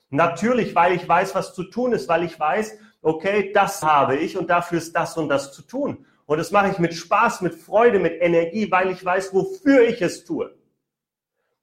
Natürlich, 0.10 0.74
weil 0.74 0.94
ich 0.94 1.08
weiß, 1.08 1.36
was 1.36 1.54
zu 1.54 1.64
tun 1.64 1.94
ist, 1.94 2.08
weil 2.08 2.24
ich 2.24 2.40
weiß, 2.40 2.78
okay, 3.02 3.52
das 3.54 3.84
habe 3.84 4.16
ich 4.16 4.38
und 4.38 4.50
dafür 4.50 4.78
ist 4.78 4.96
das 4.96 5.18
und 5.18 5.30
das 5.30 5.52
zu 5.52 5.62
tun. 5.62 6.06
Und 6.26 6.38
das 6.38 6.52
mache 6.52 6.70
ich 6.72 6.80
mit 6.80 6.94
Spaß, 6.94 7.42
mit 7.42 7.56
Freude, 7.56 8.00
mit 8.00 8.22
Energie, 8.22 8.70
weil 8.72 8.92
ich 8.92 9.04
weiß, 9.04 9.34
wofür 9.34 9.88
ich 9.88 10.02
es 10.02 10.26
tue. 10.26 10.54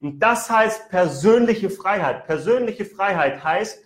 Und 0.01 0.19
das 0.21 0.51
heißt 0.51 0.91
persönliche 0.91 1.71
Freiheit. 1.71 2.27
Persönliche 2.27 2.85
Freiheit 2.85 3.43
heißt 3.43 3.83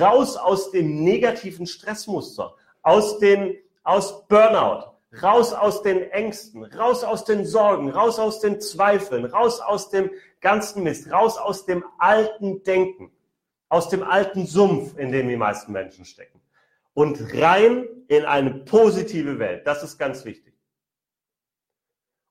raus 0.00 0.36
aus 0.36 0.70
dem 0.70 1.02
negativen 1.02 1.66
Stressmuster, 1.66 2.54
aus 2.82 3.18
den, 3.18 3.56
aus 3.84 4.26
Burnout, 4.28 4.92
raus 5.22 5.52
aus 5.52 5.82
den 5.82 6.10
Ängsten, 6.10 6.64
raus 6.64 7.04
aus 7.04 7.24
den 7.24 7.46
Sorgen, 7.46 7.90
raus 7.90 8.18
aus 8.18 8.40
den 8.40 8.60
Zweifeln, 8.60 9.24
raus 9.24 9.60
aus 9.60 9.90
dem 9.90 10.10
ganzen 10.40 10.82
Mist, 10.82 11.10
raus 11.10 11.38
aus 11.38 11.64
dem 11.64 11.84
alten 11.98 12.62
Denken 12.64 13.12
aus 13.68 13.88
dem 13.88 14.02
alten 14.02 14.46
Sumpf, 14.46 14.96
in 14.98 15.12
dem 15.12 15.28
die 15.28 15.36
meisten 15.36 15.72
Menschen 15.72 16.04
stecken. 16.04 16.40
Und 16.94 17.34
rein 17.34 17.86
in 18.08 18.24
eine 18.24 18.50
positive 18.50 19.38
Welt. 19.38 19.66
Das 19.66 19.82
ist 19.82 19.98
ganz 19.98 20.24
wichtig. 20.24 20.54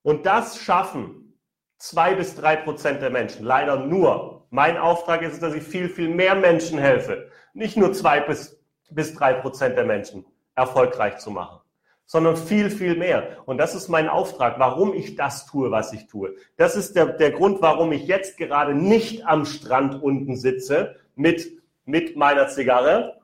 Und 0.01 0.25
das 0.25 0.59
schaffen 0.59 1.39
zwei 1.77 2.15
bis 2.15 2.35
drei 2.35 2.55
Prozent 2.55 3.01
der 3.01 3.09
Menschen. 3.09 3.45
Leider 3.45 3.77
nur. 3.77 4.47
Mein 4.49 4.77
Auftrag 4.77 5.21
ist, 5.21 5.41
dass 5.41 5.53
ich 5.53 5.63
viel, 5.63 5.89
viel 5.89 6.09
mehr 6.09 6.35
Menschen 6.35 6.79
helfe. 6.79 7.29
Nicht 7.53 7.77
nur 7.77 7.93
zwei 7.93 8.21
bis, 8.21 8.59
bis 8.89 9.13
drei 9.13 9.33
Prozent 9.33 9.77
der 9.77 9.85
Menschen 9.85 10.25
erfolgreich 10.55 11.17
zu 11.17 11.31
machen 11.31 11.59
sondern 12.07 12.37
viel, 12.37 12.69
viel 12.69 12.95
mehr. 12.95 13.37
Und 13.45 13.57
das 13.57 13.75
ist 13.75 13.89
mein 13.89 14.07
Auftrag, 14.07 14.57
warum 14.59 14.93
ich 14.93 15.15
das 15.15 15.45
tue, 15.45 15.71
was 15.71 15.91
ich 15.93 16.07
tue. 16.07 16.35
Das 16.55 16.75
ist 16.75 16.95
der, 16.95 17.07
der 17.07 17.31
Grund, 17.31 17.61
warum 17.61 17.91
ich 17.91 18.07
jetzt 18.07 18.37
gerade 18.37 18.73
nicht 18.73 19.27
am 19.27 19.45
Strand 19.45 20.01
unten 20.01 20.37
sitze 20.37 20.95
mit, 21.17 21.61
mit 21.85 22.15
meiner 22.15 22.47
Zigarre, 22.47 23.19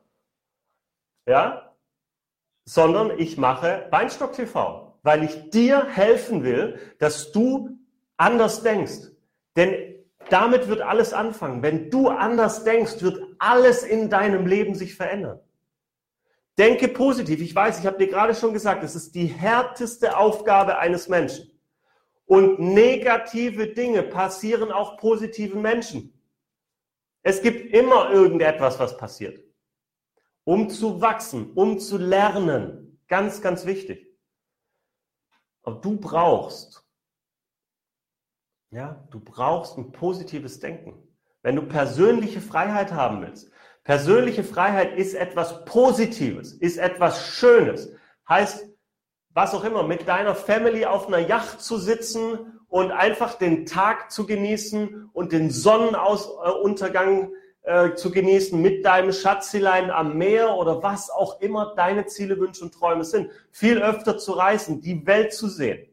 ja, 1.26 1.74
sondern 2.66 3.18
ich 3.20 3.38
mache 3.38 3.88
Weinstock 3.92 4.34
TV, 4.34 4.98
weil 5.04 5.24
ich 5.24 5.50
dir 5.50 5.86
helfen 5.86 6.44
will, 6.44 6.80
dass 7.00 7.32
du 7.32 7.78
anders 8.18 8.64
denkst. 8.64 9.12
Denn 9.56 9.96
damit 10.30 10.68
wird 10.68 10.82
alles 10.82 11.14
anfangen. 11.14 11.62
Wenn 11.62 11.90
du 11.90 12.10
anders 12.10 12.64
denkst, 12.64 13.02
wird 13.02 13.22
alles 13.40 13.84
in 13.84 14.10
deinem 14.10 14.48
Leben 14.48 14.76
sich 14.76 14.96
verändern. 14.96 15.40
Denke 16.58 16.88
positiv. 16.88 17.42
Ich 17.42 17.54
weiß, 17.54 17.80
ich 17.80 17.86
habe 17.86 17.98
dir 17.98 18.08
gerade 18.08 18.36
schon 18.36 18.54
gesagt, 18.54 18.84
es 18.84 18.96
ist 18.96 19.16
die 19.16 19.26
härteste 19.26 20.18
Aufgabe 20.18 20.78
eines 20.78 21.10
Menschen. 21.10 21.52
Und 22.26 22.60
negative 22.60 23.68
Dinge 23.68 24.04
passieren 24.04 24.72
auch 24.72 24.98
positiven 24.98 25.62
Menschen. 25.62 26.14
Es 27.24 27.42
gibt 27.42 27.74
immer 27.74 28.12
irgendetwas, 28.12 28.80
was 28.80 28.98
passiert. 28.98 29.42
Um 30.44 30.70
zu 30.70 31.02
wachsen, 31.02 31.54
um 31.54 31.80
zu 31.80 31.98
lernen. 31.98 33.02
Ganz, 33.08 33.42
ganz 33.42 33.66
wichtig. 33.66 34.14
Aber 35.64 35.80
du 35.80 35.98
brauchst, 35.98 36.86
ja, 38.72 39.08
du 39.10 39.22
brauchst 39.22 39.78
ein 39.78 39.94
positives 39.94 40.60
Denken. 40.60 41.08
Wenn 41.42 41.56
du 41.56 41.62
persönliche 41.62 42.42
Freiheit 42.42 42.92
haben 42.92 43.22
willst. 43.22 43.52
Persönliche 43.84 44.44
Freiheit 44.44 44.98
ist 44.98 45.14
etwas 45.14 45.66
Positives, 45.66 46.54
ist 46.54 46.78
etwas 46.78 47.26
Schönes. 47.28 47.92
Heißt, 48.28 48.70
was 49.30 49.54
auch 49.54 49.64
immer, 49.64 49.84
mit 49.84 50.08
deiner 50.08 50.36
Family 50.36 50.86
auf 50.86 51.08
einer 51.08 51.20
Yacht 51.20 51.62
zu 51.62 51.78
sitzen 51.78 52.60
und 52.74 52.90
einfach 52.90 53.36
den 53.36 53.68
Tag 53.68 54.12
zu 54.12 54.26
genießen 54.26 55.12
und 55.14 55.32
den 55.32 55.52
Sonnenuntergang 55.52 57.32
äh, 57.62 57.94
zu 57.94 58.10
genießen 58.10 58.60
mit 58.60 58.84
deinem 58.84 59.12
Schatzelein 59.12 59.92
am 59.92 60.18
Meer 60.18 60.56
oder 60.56 60.82
was 60.82 61.12
auch 61.12 61.40
immer 61.40 61.76
deine 61.76 62.08
Ziele, 62.08 62.40
Wünsche 62.40 62.64
und 62.64 62.74
Träume 62.74 63.04
sind. 63.04 63.30
Viel 63.52 63.78
öfter 63.78 64.18
zu 64.18 64.32
reisen, 64.32 64.82
die 64.82 65.06
Welt 65.06 65.34
zu 65.34 65.50
sehen, 65.50 65.88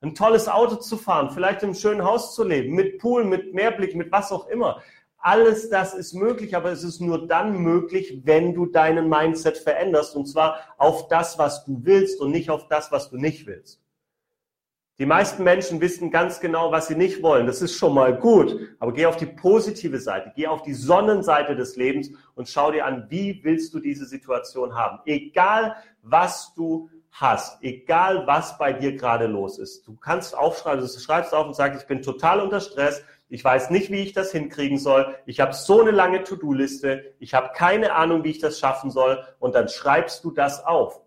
ein 0.00 0.14
tolles 0.14 0.46
Auto 0.46 0.76
zu 0.76 0.96
fahren, 0.96 1.32
vielleicht 1.32 1.64
im 1.64 1.74
schönen 1.74 2.04
Haus 2.04 2.36
zu 2.36 2.44
leben, 2.44 2.76
mit 2.76 2.98
Pool, 3.00 3.24
mit 3.24 3.52
Meerblick, 3.52 3.96
mit 3.96 4.12
was 4.12 4.30
auch 4.30 4.46
immer. 4.46 4.80
Alles 5.18 5.70
das 5.70 5.92
ist 5.92 6.12
möglich, 6.12 6.54
aber 6.54 6.70
es 6.70 6.84
ist 6.84 7.00
nur 7.00 7.26
dann 7.26 7.58
möglich, 7.58 8.20
wenn 8.22 8.54
du 8.54 8.66
deinen 8.66 9.08
Mindset 9.08 9.58
veränderst 9.58 10.14
und 10.14 10.26
zwar 10.26 10.60
auf 10.78 11.08
das, 11.08 11.36
was 11.36 11.64
du 11.64 11.80
willst 11.82 12.20
und 12.20 12.30
nicht 12.30 12.48
auf 12.48 12.68
das, 12.68 12.92
was 12.92 13.10
du 13.10 13.16
nicht 13.16 13.48
willst. 13.48 13.81
Die 15.02 15.06
meisten 15.06 15.42
Menschen 15.42 15.80
wissen 15.80 16.12
ganz 16.12 16.38
genau, 16.38 16.70
was 16.70 16.86
sie 16.86 16.94
nicht 16.94 17.24
wollen. 17.24 17.48
Das 17.48 17.60
ist 17.60 17.74
schon 17.74 17.92
mal 17.92 18.16
gut. 18.16 18.56
Aber 18.78 18.92
geh 18.92 19.06
auf 19.06 19.16
die 19.16 19.26
positive 19.26 19.98
Seite, 19.98 20.30
geh 20.36 20.46
auf 20.46 20.62
die 20.62 20.74
Sonnenseite 20.74 21.56
des 21.56 21.74
Lebens 21.74 22.10
und 22.36 22.48
schau 22.48 22.70
dir 22.70 22.86
an, 22.86 23.06
wie 23.08 23.40
willst 23.42 23.74
du 23.74 23.80
diese 23.80 24.06
Situation 24.06 24.76
haben. 24.76 25.00
Egal, 25.04 25.74
was 26.02 26.54
du 26.54 26.88
hast, 27.10 27.60
egal, 27.64 28.28
was 28.28 28.56
bei 28.58 28.72
dir 28.72 28.94
gerade 28.96 29.26
los 29.26 29.58
ist. 29.58 29.88
Du 29.88 29.96
kannst 29.96 30.38
aufschreiben, 30.38 30.80
du 30.80 30.86
schreibst 30.86 31.34
auf 31.34 31.48
und 31.48 31.56
sagst, 31.56 31.82
ich 31.82 31.88
bin 31.88 32.00
total 32.00 32.38
unter 32.38 32.60
Stress. 32.60 33.02
Ich 33.28 33.42
weiß 33.42 33.70
nicht, 33.70 33.90
wie 33.90 34.04
ich 34.04 34.12
das 34.12 34.30
hinkriegen 34.30 34.78
soll. 34.78 35.16
Ich 35.26 35.40
habe 35.40 35.52
so 35.52 35.80
eine 35.80 35.90
lange 35.90 36.22
To-Do-Liste. 36.22 37.16
Ich 37.18 37.34
habe 37.34 37.50
keine 37.56 37.96
Ahnung, 37.96 38.22
wie 38.22 38.30
ich 38.30 38.38
das 38.38 38.60
schaffen 38.60 38.92
soll. 38.92 39.20
Und 39.40 39.56
dann 39.56 39.68
schreibst 39.68 40.22
du 40.22 40.30
das 40.30 40.64
auf. 40.64 41.00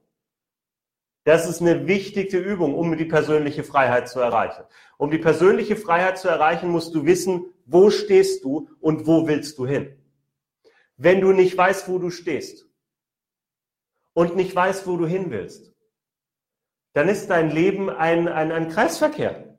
Das 1.25 1.49
ist 1.49 1.59
eine 1.59 1.87
wichtige 1.87 2.37
Übung, 2.37 2.75
um 2.75 2.95
die 2.95 3.05
persönliche 3.05 3.63
Freiheit 3.63 4.07
zu 4.07 4.19
erreichen. 4.19 4.63
Um 4.99 5.09
die 5.09 5.17
persönliche 5.17 5.75
Freiheit 5.75 6.19
zu 6.19 6.27
erreichen, 6.27 6.69
musst 6.69 6.93
du 6.93 7.03
wissen, 7.03 7.45
wo 7.65 7.89
stehst 7.89 8.43
du 8.43 8.69
und 8.79 9.07
wo 9.07 9.27
willst 9.27 9.57
du 9.57 9.65
hin. 9.65 9.97
Wenn 10.97 11.21
du 11.21 11.33
nicht 11.33 11.57
weißt, 11.57 11.89
wo 11.89 11.97
du 11.97 12.11
stehst 12.11 12.69
und 14.13 14.35
nicht 14.35 14.55
weißt, 14.55 14.85
wo 14.85 14.97
du 14.97 15.07
hin 15.07 15.31
willst, 15.31 15.73
dann 16.93 17.09
ist 17.09 17.27
dein 17.27 17.49
Leben 17.49 17.89
ein, 17.89 18.27
ein, 18.27 18.51
ein 18.51 18.69
Kreisverkehr. 18.69 19.57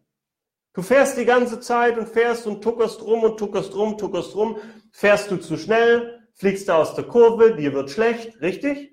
Du 0.73 0.83
fährst 0.83 1.19
die 1.19 1.25
ganze 1.25 1.59
Zeit 1.59 1.99
und 1.99 2.09
fährst 2.09 2.47
und 2.47 2.63
tuckerst 2.63 3.03
rum 3.03 3.25
und 3.25 3.39
tuckerst 3.39 3.75
rum, 3.75 3.99
tuckerst 3.99 4.37
rum. 4.37 4.59
Fährst 4.93 5.33
du 5.33 5.37
zu 5.37 5.57
schnell, 5.57 6.29
fliegst 6.33 6.69
du 6.69 6.75
aus 6.75 6.95
der 6.95 7.05
Kurve, 7.05 7.57
dir 7.57 7.73
wird 7.73 7.91
schlecht, 7.91 8.41
richtig? 8.41 8.93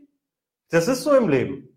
Das 0.69 0.87
ist 0.87 1.03
so 1.03 1.15
im 1.15 1.29
Leben. 1.29 1.72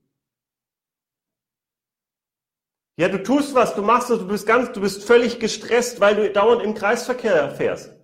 Ja, 2.99 3.09
du 3.09 3.23
tust 3.23 3.55
was, 3.55 3.75
du 3.75 3.83
machst 3.83 4.09
es, 4.09 4.19
du 4.19 4.27
bist 4.27 4.47
ganz, 4.47 4.73
du 4.73 4.81
bist 4.81 5.05
völlig 5.05 5.39
gestresst, 5.39 6.01
weil 6.01 6.17
du 6.17 6.31
dauernd 6.31 6.63
im 6.63 6.75
Kreisverkehr 6.75 7.51
fährst. 7.51 7.95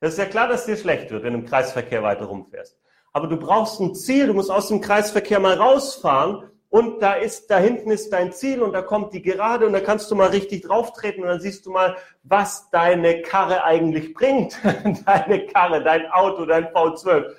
Das 0.00 0.14
ist 0.14 0.18
ja 0.18 0.26
klar, 0.26 0.48
dass 0.48 0.66
dir 0.66 0.76
schlecht 0.76 1.10
wird, 1.12 1.22
wenn 1.22 1.34
du 1.34 1.38
im 1.40 1.46
Kreisverkehr 1.46 2.02
weiter 2.02 2.24
rumfährst. 2.24 2.76
Aber 3.12 3.28
du 3.28 3.36
brauchst 3.36 3.80
ein 3.80 3.94
Ziel, 3.94 4.26
du 4.26 4.34
musst 4.34 4.50
aus 4.50 4.68
dem 4.68 4.80
Kreisverkehr 4.80 5.38
mal 5.38 5.54
rausfahren 5.54 6.50
und 6.68 7.00
da 7.00 7.14
ist, 7.14 7.48
da 7.48 7.58
hinten 7.58 7.92
ist 7.92 8.12
dein 8.12 8.32
Ziel 8.32 8.60
und 8.60 8.72
da 8.72 8.82
kommt 8.82 9.14
die 9.14 9.22
Gerade 9.22 9.66
und 9.66 9.72
da 9.72 9.80
kannst 9.80 10.10
du 10.10 10.16
mal 10.16 10.30
richtig 10.30 10.62
drauftreten 10.62 11.22
und 11.22 11.28
dann 11.28 11.40
siehst 11.40 11.64
du 11.64 11.70
mal, 11.70 11.96
was 12.24 12.70
deine 12.70 13.22
Karre 13.22 13.62
eigentlich 13.62 14.14
bringt. 14.14 14.58
deine 15.06 15.46
Karre, 15.46 15.82
dein 15.84 16.10
Auto, 16.10 16.44
dein 16.44 16.66
V12. 16.66 17.34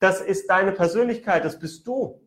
Das 0.00 0.22
ist 0.22 0.48
deine 0.48 0.72
Persönlichkeit, 0.72 1.44
das 1.44 1.58
bist 1.58 1.86
du. 1.86 2.18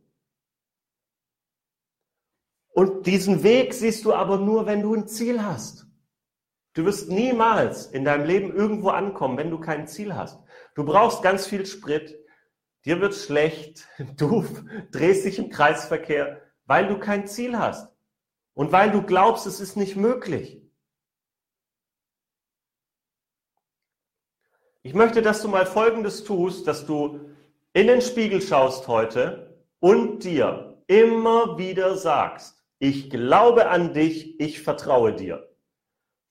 Und 2.71 3.05
diesen 3.05 3.43
Weg 3.43 3.73
siehst 3.73 4.05
du 4.05 4.13
aber 4.13 4.37
nur, 4.37 4.65
wenn 4.65 4.81
du 4.81 4.95
ein 4.95 5.07
Ziel 5.07 5.43
hast. 5.43 5.87
Du 6.73 6.85
wirst 6.85 7.09
niemals 7.09 7.87
in 7.87 8.05
deinem 8.05 8.25
Leben 8.25 8.55
irgendwo 8.55 8.89
ankommen, 8.89 9.37
wenn 9.37 9.51
du 9.51 9.59
kein 9.59 9.87
Ziel 9.87 10.15
hast. 10.15 10.39
Du 10.73 10.85
brauchst 10.85 11.21
ganz 11.21 11.45
viel 11.45 11.65
Sprit. 11.65 12.17
dir 12.85 13.01
wird 13.01 13.13
schlecht, 13.13 13.87
du 14.17 14.45
drehst 14.91 15.25
dich 15.25 15.37
im 15.37 15.49
Kreisverkehr, 15.49 16.41
weil 16.65 16.87
du 16.87 16.97
kein 16.97 17.27
Ziel 17.27 17.57
hast 17.57 17.93
und 18.53 18.71
weil 18.71 18.91
du 18.91 19.01
glaubst, 19.03 19.45
es 19.45 19.59
ist 19.59 19.75
nicht 19.75 19.97
möglich. 19.97 20.61
Ich 24.83 24.93
möchte, 24.93 25.21
dass 25.21 25.41
du 25.41 25.47
mal 25.47 25.65
Folgendes 25.65 26.23
tust, 26.23 26.65
dass 26.65 26.85
du 26.85 27.29
in 27.73 27.87
den 27.87 28.01
Spiegel 28.01 28.41
schaust 28.41 28.87
heute 28.87 29.61
und 29.79 30.23
dir 30.23 30.81
immer 30.87 31.57
wieder 31.57 31.97
sagst, 31.97 32.60
ich 32.81 33.11
glaube 33.11 33.69
an 33.69 33.93
dich, 33.93 34.39
ich 34.39 34.63
vertraue 34.63 35.13
dir. 35.13 35.47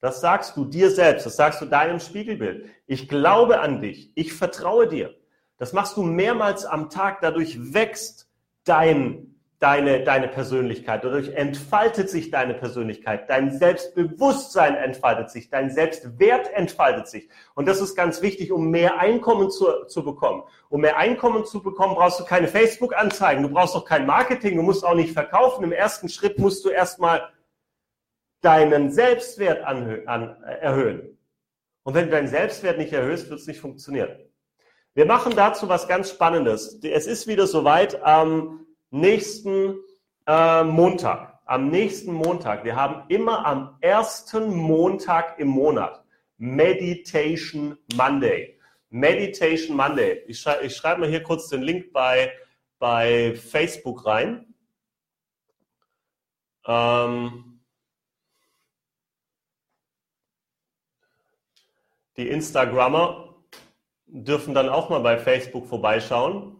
Das 0.00 0.20
sagst 0.20 0.56
du 0.56 0.64
dir 0.64 0.90
selbst, 0.90 1.24
das 1.24 1.36
sagst 1.36 1.62
du 1.62 1.66
deinem 1.66 2.00
Spiegelbild. 2.00 2.68
Ich 2.88 3.08
glaube 3.08 3.60
an 3.60 3.80
dich, 3.80 4.10
ich 4.16 4.32
vertraue 4.32 4.88
dir. 4.88 5.14
Das 5.58 5.72
machst 5.72 5.96
du 5.96 6.02
mehrmals 6.02 6.64
am 6.64 6.90
Tag, 6.90 7.20
dadurch 7.20 7.72
wächst 7.72 8.28
dein, 8.64 9.29
deine, 9.60 10.02
deine 10.04 10.26
Persönlichkeit, 10.26 11.04
dadurch 11.04 11.28
entfaltet 11.34 12.08
sich 12.08 12.30
deine 12.30 12.54
Persönlichkeit, 12.54 13.28
dein 13.28 13.56
Selbstbewusstsein 13.56 14.74
entfaltet 14.74 15.30
sich, 15.30 15.50
dein 15.50 15.70
Selbstwert 15.70 16.50
entfaltet 16.54 17.08
sich. 17.08 17.28
Und 17.54 17.68
das 17.68 17.80
ist 17.82 17.94
ganz 17.94 18.22
wichtig, 18.22 18.52
um 18.52 18.70
mehr 18.70 18.98
Einkommen 18.98 19.50
zu, 19.50 19.84
zu 19.86 20.02
bekommen. 20.02 20.44
Um 20.70 20.80
mehr 20.80 20.96
Einkommen 20.96 21.44
zu 21.44 21.62
bekommen, 21.62 21.94
brauchst 21.94 22.18
du 22.18 22.24
keine 22.24 22.48
Facebook-Anzeigen, 22.48 23.42
du 23.42 23.50
brauchst 23.50 23.76
auch 23.76 23.84
kein 23.84 24.06
Marketing, 24.06 24.56
du 24.56 24.62
musst 24.62 24.82
auch 24.82 24.94
nicht 24.94 25.12
verkaufen. 25.12 25.62
Im 25.62 25.72
ersten 25.72 26.08
Schritt 26.08 26.38
musst 26.38 26.64
du 26.64 26.70
erstmal 26.70 27.28
deinen 28.40 28.90
Selbstwert 28.90 29.62
an, 29.62 30.06
an, 30.06 30.42
erhöhen. 30.42 31.18
Und 31.82 31.94
wenn 31.94 32.06
du 32.06 32.12
deinen 32.12 32.28
Selbstwert 32.28 32.78
nicht 32.78 32.94
erhöhst, 32.94 33.28
wird 33.28 33.40
es 33.40 33.46
nicht 33.46 33.60
funktionieren. 33.60 34.10
Wir 34.94 35.04
machen 35.04 35.34
dazu 35.36 35.68
was 35.68 35.86
ganz 35.86 36.08
Spannendes. 36.08 36.80
Es 36.82 37.06
ist 37.06 37.26
wieder 37.26 37.46
soweit 37.46 38.02
am 38.02 38.66
nächsten 38.90 39.76
äh, 40.26 40.64
Montag. 40.64 41.40
Am 41.46 41.68
nächsten 41.68 42.12
Montag. 42.12 42.64
Wir 42.64 42.76
haben 42.76 43.04
immer 43.08 43.44
am 43.44 43.76
ersten 43.80 44.54
Montag 44.54 45.38
im 45.38 45.48
Monat 45.48 46.04
Meditation 46.36 47.76
Monday. 47.94 48.58
Meditation 48.88 49.76
Monday. 49.76 50.22
Ich, 50.26 50.40
schrei 50.40 50.62
ich 50.62 50.76
schreibe 50.76 51.00
mal 51.00 51.08
hier 51.08 51.22
kurz 51.22 51.48
den 51.48 51.62
Link 51.62 51.92
bei, 51.92 52.32
bei 52.78 53.34
Facebook 53.34 54.06
rein. 54.06 54.54
Ähm, 56.66 57.50
Die 62.20 62.28
Instagrammer 62.28 63.34
dürfen 64.04 64.52
dann 64.52 64.68
auch 64.68 64.90
mal 64.90 65.00
bei 65.00 65.16
Facebook 65.16 65.66
vorbeischauen. 65.66 66.59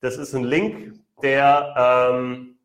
Das 0.00 0.16
ist 0.16 0.32
ein 0.32 0.44
Link, 0.44 1.00
der 1.22 1.74
ähm, 1.76 2.55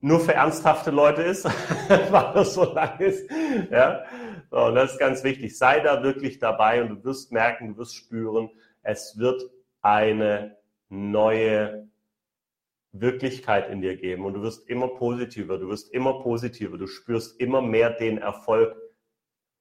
nur 0.00 0.20
für 0.20 0.34
ernsthafte 0.34 0.90
Leute 0.90 1.22
ist, 1.22 1.44
weil 1.88 2.32
das 2.34 2.54
so 2.54 2.72
lang 2.72 2.98
ist. 3.00 3.30
Ja? 3.70 4.04
So, 4.50 4.66
und 4.66 4.74
das 4.74 4.92
ist 4.92 4.98
ganz 4.98 5.22
wichtig. 5.22 5.56
Sei 5.56 5.80
da 5.80 6.02
wirklich 6.02 6.38
dabei 6.38 6.82
und 6.82 6.88
du 6.88 7.04
wirst 7.04 7.32
merken, 7.32 7.68
du 7.68 7.78
wirst 7.78 7.96
spüren, 7.96 8.50
es 8.82 9.18
wird 9.18 9.42
eine 9.82 10.56
neue 10.88 11.88
Wirklichkeit 12.92 13.70
in 13.70 13.80
dir 13.80 13.96
geben 13.96 14.24
und 14.24 14.34
du 14.34 14.42
wirst 14.42 14.68
immer 14.68 14.88
positiver, 14.88 15.58
du 15.58 15.68
wirst 15.68 15.92
immer 15.92 16.20
positiver, 16.22 16.76
du 16.76 16.86
spürst 16.86 17.40
immer 17.40 17.62
mehr 17.62 17.90
den 17.90 18.18
Erfolg, 18.18 18.74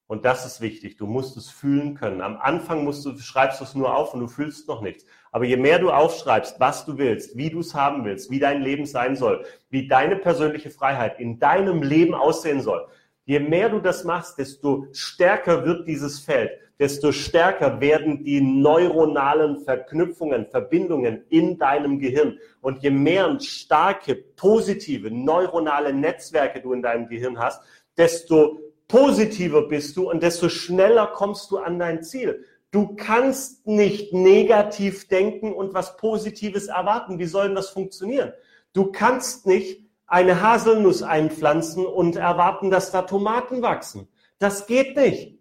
und 0.09 0.25
das 0.25 0.45
ist 0.45 0.59
wichtig. 0.59 0.97
Du 0.97 1.05
musst 1.05 1.37
es 1.37 1.49
fühlen 1.49 1.95
können. 1.95 2.19
Am 2.19 2.35
Anfang 2.35 2.83
musst 2.83 3.05
du, 3.05 3.17
schreibst 3.17 3.61
du 3.61 3.63
es 3.63 3.75
nur 3.75 3.95
auf 3.95 4.13
und 4.13 4.19
du 4.19 4.27
fühlst 4.27 4.67
noch 4.67 4.81
nichts. 4.81 5.05
Aber 5.31 5.45
je 5.45 5.55
mehr 5.55 5.79
du 5.79 5.91
aufschreibst, 5.91 6.59
was 6.59 6.85
du 6.85 6.97
willst, 6.97 7.37
wie 7.37 7.49
du 7.49 7.59
es 7.59 7.75
haben 7.75 8.03
willst, 8.03 8.29
wie 8.31 8.39
dein 8.39 8.61
Leben 8.61 8.85
sein 8.85 9.15
soll, 9.15 9.45
wie 9.69 9.87
deine 9.87 10.17
persönliche 10.17 10.71
Freiheit 10.71 11.19
in 11.19 11.39
deinem 11.39 11.83
Leben 11.83 12.13
aussehen 12.13 12.61
soll, 12.61 12.87
Je 13.29 13.39
mehr 13.39 13.69
du 13.69 13.77
das 13.79 14.05
machst, 14.05 14.39
desto 14.39 14.87
stärker 14.91 15.63
wird 15.63 15.87
dieses 15.87 16.19
Feld, 16.19 16.49
desto 16.79 17.11
stärker 17.11 17.79
werden 17.79 18.23
die 18.23 18.41
neuronalen 18.41 19.63
Verknüpfungen, 19.63 20.47
Verbindungen 20.47 21.25
in 21.29 21.59
deinem 21.59 21.99
Gehirn. 21.99 22.39
Und 22.59 22.81
je 22.81 22.89
mehr 22.89 23.39
starke, 23.39 24.15
positive, 24.15 25.11
neuronale 25.11 25.93
Netzwerke 25.93 26.59
du 26.59 26.73
in 26.73 26.81
deinem 26.81 27.07
Gehirn 27.07 27.37
hast, 27.37 27.61
desto 27.95 28.57
positiver 28.89 29.61
bist 29.61 29.95
du 29.95 30.09
und 30.09 30.21
desto 30.21 30.49
schneller 30.49 31.07
kommst 31.07 31.49
du 31.51 31.59
an 31.59 31.79
dein 31.79 32.03
Ziel. 32.03 32.43
Du 32.71 32.95
kannst 32.95 33.65
nicht 33.65 34.13
negativ 34.13 35.07
denken 35.07 35.53
und 35.53 35.73
was 35.73 35.95
Positives 35.95 36.67
erwarten. 36.67 37.17
Wie 37.17 37.25
soll 37.25 37.47
denn 37.47 37.55
das 37.55 37.69
funktionieren? 37.69 38.33
Du 38.73 38.91
kannst 38.91 39.47
nicht 39.47 39.85
eine 40.05 40.41
Haselnuss 40.41 41.01
einpflanzen 41.01 41.85
und 41.85 42.17
erwarten, 42.17 42.69
dass 42.69 42.91
da 42.91 43.03
Tomaten 43.03 43.61
wachsen. 43.61 44.07
Das 44.39 44.67
geht 44.67 44.97
nicht. 44.97 45.38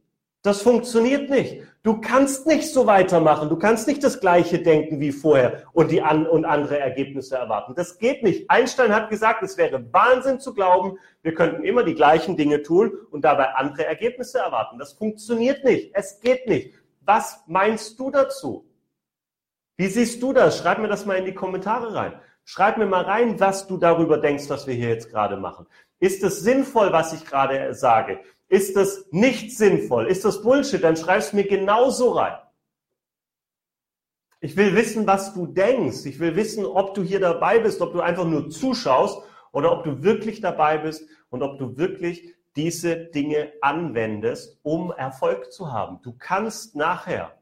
Das 0.48 0.62
funktioniert 0.62 1.28
nicht. 1.28 1.62
Du 1.82 2.00
kannst 2.00 2.46
nicht 2.46 2.72
so 2.72 2.86
weitermachen. 2.86 3.50
Du 3.50 3.56
kannst 3.56 3.86
nicht 3.86 4.02
das 4.02 4.18
gleiche 4.18 4.58
denken 4.58 4.98
wie 4.98 5.12
vorher 5.12 5.64
und 5.74 5.90
die 5.90 6.00
an 6.00 6.26
und 6.26 6.46
andere 6.46 6.78
Ergebnisse 6.78 7.36
erwarten. 7.36 7.74
Das 7.74 7.98
geht 7.98 8.22
nicht. 8.22 8.50
Einstein 8.50 8.94
hat 8.94 9.10
gesagt, 9.10 9.42
es 9.42 9.58
wäre 9.58 9.92
Wahnsinn 9.92 10.40
zu 10.40 10.54
glauben, 10.54 10.96
wir 11.20 11.34
könnten 11.34 11.64
immer 11.64 11.84
die 11.84 11.94
gleichen 11.94 12.38
Dinge 12.38 12.62
tun 12.62 12.92
und 13.10 13.26
dabei 13.26 13.56
andere 13.56 13.84
Ergebnisse 13.84 14.38
erwarten. 14.38 14.78
Das 14.78 14.94
funktioniert 14.94 15.64
nicht. 15.64 15.90
Es 15.92 16.18
geht 16.20 16.48
nicht. 16.48 16.72
Was 17.02 17.42
meinst 17.46 18.00
du 18.00 18.10
dazu? 18.10 18.64
Wie 19.76 19.88
siehst 19.88 20.22
du 20.22 20.32
das? 20.32 20.56
Schreib 20.56 20.78
mir 20.78 20.88
das 20.88 21.04
mal 21.04 21.18
in 21.18 21.26
die 21.26 21.34
Kommentare 21.34 21.94
rein. 21.94 22.18
Schreib 22.46 22.78
mir 22.78 22.86
mal 22.86 23.04
rein, 23.04 23.38
was 23.38 23.66
du 23.66 23.76
darüber 23.76 24.16
denkst, 24.16 24.48
was 24.48 24.66
wir 24.66 24.72
hier 24.72 24.88
jetzt 24.88 25.10
gerade 25.10 25.36
machen. 25.36 25.66
Ist 26.00 26.24
es 26.24 26.40
sinnvoll, 26.40 26.90
was 26.90 27.12
ich 27.12 27.26
gerade 27.26 27.74
sage? 27.74 28.20
Ist 28.48 28.76
es 28.76 29.06
nicht 29.10 29.56
sinnvoll? 29.56 30.06
Ist 30.06 30.24
das 30.24 30.42
Bullshit? 30.42 30.82
Dann 30.82 30.96
schreib 30.96 31.18
es 31.18 31.32
mir 31.32 31.46
genauso 31.46 32.12
rein. 32.12 32.38
Ich 34.40 34.56
will 34.56 34.74
wissen, 34.74 35.06
was 35.06 35.34
du 35.34 35.46
denkst. 35.46 36.06
Ich 36.06 36.18
will 36.20 36.36
wissen, 36.36 36.64
ob 36.64 36.94
du 36.94 37.02
hier 37.02 37.20
dabei 37.20 37.58
bist, 37.58 37.80
ob 37.80 37.92
du 37.92 38.00
einfach 38.00 38.24
nur 38.24 38.50
zuschaust 38.50 39.20
oder 39.52 39.72
ob 39.72 39.84
du 39.84 40.02
wirklich 40.02 40.40
dabei 40.40 40.78
bist 40.78 41.08
und 41.30 41.42
ob 41.42 41.58
du 41.58 41.76
wirklich 41.76 42.34
diese 42.56 42.96
Dinge 42.96 43.52
anwendest, 43.60 44.58
um 44.62 44.92
Erfolg 44.92 45.52
zu 45.52 45.72
haben. 45.72 46.00
Du 46.02 46.14
kannst 46.16 46.74
nachher, 46.74 47.38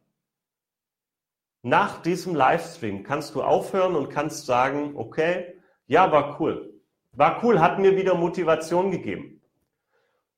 nach 1.63 2.03
diesem 2.03 2.35
Livestream, 2.35 3.03
kannst 3.03 3.35
du 3.35 3.43
aufhören 3.43 3.97
und 3.97 4.09
kannst 4.09 4.47
sagen, 4.47 4.93
okay, 4.97 5.55
ja, 5.87 6.11
war 6.13 6.41
cool. 6.41 6.81
War 7.13 7.43
cool, 7.43 7.61
hat 7.61 7.79
mir 7.79 7.97
wieder 7.97 8.15
Motivation 8.15 8.91
gegeben. 8.91 9.36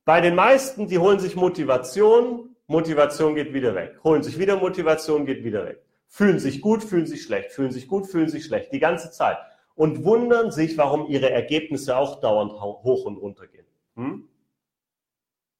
Bei 0.08 0.22
den 0.22 0.36
meisten, 0.36 0.88
die 0.88 0.96
holen 0.96 1.18
sich 1.18 1.36
Motivation, 1.36 2.56
Motivation 2.66 3.34
geht 3.34 3.52
wieder 3.52 3.74
weg. 3.74 4.00
Holen 4.02 4.22
sich 4.22 4.38
wieder 4.38 4.56
Motivation, 4.56 5.26
geht 5.26 5.44
wieder 5.44 5.66
weg. 5.66 5.82
Fühlen 6.06 6.38
sich 6.38 6.62
gut, 6.62 6.82
fühlen 6.82 7.04
sich 7.04 7.24
schlecht, 7.24 7.52
fühlen 7.52 7.72
sich 7.72 7.86
gut, 7.86 8.06
fühlen 8.06 8.30
sich 8.30 8.46
schlecht, 8.46 8.72
die 8.72 8.78
ganze 8.78 9.10
Zeit. 9.10 9.36
Und 9.74 10.04
wundern 10.04 10.50
sich, 10.50 10.78
warum 10.78 11.08
ihre 11.08 11.28
Ergebnisse 11.28 11.94
auch 11.94 12.22
dauernd 12.22 12.52
hoch 12.52 13.04
und 13.04 13.18
runter 13.18 13.48
gehen. 13.48 13.66
Hm? 13.96 14.26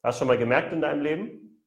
Hast 0.03 0.17
du 0.17 0.21
schon 0.21 0.29
mal 0.29 0.39
gemerkt 0.39 0.73
in 0.73 0.81
deinem 0.81 1.03
Leben? 1.03 1.63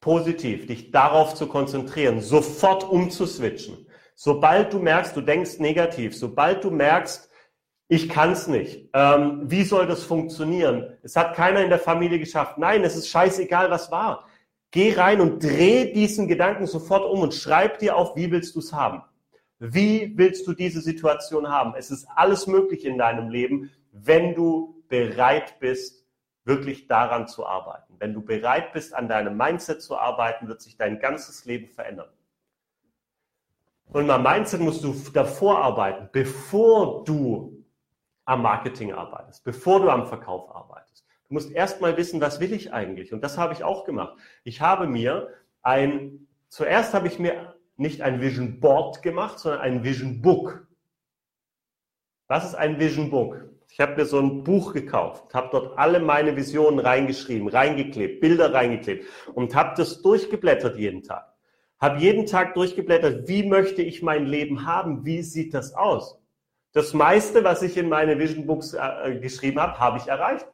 Positiv, 0.00 0.68
dich 0.68 0.92
darauf 0.92 1.34
zu 1.34 1.48
konzentrieren, 1.48 2.20
sofort 2.20 2.88
umzuswitchen. 2.88 3.88
Sobald 4.14 4.72
du 4.72 4.78
merkst, 4.78 5.16
du 5.16 5.20
denkst 5.20 5.58
negativ, 5.58 6.16
sobald 6.16 6.62
du 6.62 6.70
merkst, 6.70 7.28
ich 7.92 8.08
kann 8.08 8.32
es 8.32 8.46
nicht, 8.46 8.88
ähm, 8.94 9.42
wie 9.50 9.64
soll 9.64 9.86
das 9.86 10.02
funktionieren? 10.02 10.96
Es 11.02 11.14
hat 11.14 11.34
keiner 11.34 11.60
in 11.60 11.68
der 11.68 11.78
Familie 11.78 12.18
geschafft. 12.18 12.56
Nein, 12.56 12.84
es 12.84 12.96
ist 12.96 13.08
scheißegal, 13.08 13.70
was 13.70 13.90
war. 13.90 14.26
Geh 14.70 14.94
rein 14.94 15.20
und 15.20 15.44
dreh 15.44 15.92
diesen 15.92 16.26
Gedanken 16.26 16.66
sofort 16.66 17.04
um 17.04 17.20
und 17.20 17.34
schreib 17.34 17.80
dir 17.80 17.94
auf, 17.94 18.16
wie 18.16 18.30
willst 18.30 18.54
du 18.54 18.60
es 18.60 18.72
haben? 18.72 19.02
Wie 19.58 20.14
willst 20.16 20.46
du 20.46 20.54
diese 20.54 20.80
Situation 20.80 21.50
haben? 21.50 21.74
Es 21.76 21.90
ist 21.90 22.08
alles 22.16 22.46
möglich 22.46 22.86
in 22.86 22.96
deinem 22.96 23.28
Leben, 23.28 23.70
wenn 23.92 24.34
du 24.34 24.82
bereit 24.88 25.60
bist, 25.60 26.06
wirklich 26.46 26.86
daran 26.86 27.28
zu 27.28 27.44
arbeiten. 27.44 27.92
Wenn 27.98 28.14
du 28.14 28.22
bereit 28.22 28.72
bist, 28.72 28.94
an 28.94 29.06
deinem 29.06 29.36
Mindset 29.36 29.82
zu 29.82 29.98
arbeiten, 29.98 30.48
wird 30.48 30.62
sich 30.62 30.78
dein 30.78 30.98
ganzes 30.98 31.44
Leben 31.44 31.68
verändern. 31.68 32.08
Und 33.92 34.06
beim 34.06 34.22
Mindset 34.22 34.60
musst 34.60 34.82
du 34.82 34.94
davor 35.12 35.58
arbeiten, 35.58 36.08
bevor 36.10 37.04
du 37.04 37.61
am 38.24 38.42
Marketing 38.42 38.92
arbeitest, 38.92 39.44
bevor 39.44 39.80
du 39.80 39.90
am 39.90 40.06
Verkauf 40.06 40.54
arbeitest. 40.54 41.06
Du 41.28 41.34
musst 41.34 41.50
erstmal 41.50 41.96
wissen, 41.96 42.20
was 42.20 42.40
will 42.40 42.52
ich 42.52 42.72
eigentlich? 42.72 43.12
Und 43.12 43.22
das 43.22 43.38
habe 43.38 43.52
ich 43.54 43.64
auch 43.64 43.84
gemacht. 43.84 44.16
Ich 44.44 44.60
habe 44.60 44.86
mir 44.86 45.28
ein, 45.62 46.26
zuerst 46.48 46.94
habe 46.94 47.08
ich 47.08 47.18
mir 47.18 47.56
nicht 47.76 48.02
ein 48.02 48.20
Vision 48.20 48.60
Board 48.60 49.02
gemacht, 49.02 49.38
sondern 49.38 49.62
ein 49.62 49.84
Vision 49.84 50.22
Book. 50.22 50.66
Was 52.28 52.44
ist 52.44 52.54
ein 52.54 52.78
Vision 52.78 53.10
Book? 53.10 53.48
Ich 53.68 53.80
habe 53.80 53.96
mir 53.96 54.04
so 54.04 54.18
ein 54.18 54.44
Buch 54.44 54.74
gekauft, 54.74 55.32
habe 55.34 55.48
dort 55.50 55.78
alle 55.78 55.98
meine 55.98 56.36
Visionen 56.36 56.78
reingeschrieben, 56.78 57.48
reingeklebt, 57.48 58.20
Bilder 58.20 58.52
reingeklebt 58.52 59.06
und 59.32 59.54
habe 59.54 59.72
das 59.76 60.02
durchgeblättert 60.02 60.76
jeden 60.76 61.02
Tag. 61.02 61.32
Habe 61.80 61.98
jeden 61.98 62.26
Tag 62.26 62.54
durchgeblättert, 62.54 63.26
wie 63.28 63.48
möchte 63.48 63.82
ich 63.82 64.02
mein 64.02 64.26
Leben 64.26 64.66
haben, 64.66 65.06
wie 65.06 65.22
sieht 65.22 65.54
das 65.54 65.74
aus. 65.74 66.21
Das 66.72 66.94
meiste, 66.94 67.44
was 67.44 67.62
ich 67.62 67.76
in 67.76 67.88
meine 67.88 68.18
Vision 68.18 68.46
Books 68.46 68.72
äh, 68.74 69.18
geschrieben 69.20 69.60
habe, 69.60 69.78
habe 69.78 69.98
ich 69.98 70.08
erreicht. 70.08 70.46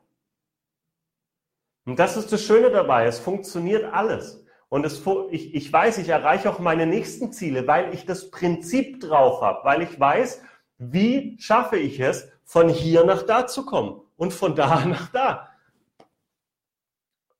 Und 1.84 1.98
das 1.98 2.16
ist 2.16 2.32
das 2.32 2.42
Schöne 2.42 2.70
dabei, 2.70 3.06
es 3.06 3.18
funktioniert 3.18 3.92
alles. 3.92 4.44
Und 4.68 4.84
es, 4.84 5.02
ich, 5.30 5.54
ich 5.54 5.72
weiß, 5.72 5.98
ich 5.98 6.10
erreiche 6.10 6.50
auch 6.50 6.58
meine 6.58 6.86
nächsten 6.86 7.32
Ziele, 7.32 7.66
weil 7.66 7.94
ich 7.94 8.04
das 8.04 8.30
Prinzip 8.30 9.00
drauf 9.00 9.40
habe, 9.40 9.64
weil 9.64 9.82
ich 9.82 9.98
weiß, 9.98 10.42
wie 10.76 11.36
schaffe 11.40 11.78
ich 11.78 11.98
es, 12.00 12.28
von 12.44 12.68
hier 12.68 13.04
nach 13.04 13.22
da 13.22 13.46
zu 13.46 13.64
kommen 13.64 14.00
und 14.16 14.32
von 14.32 14.54
da 14.54 14.84
nach 14.84 15.08
da. 15.08 15.48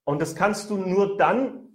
Und 0.04 0.22
das 0.22 0.34
kannst 0.34 0.70
du 0.70 0.78
nur 0.78 1.18
dann, 1.18 1.68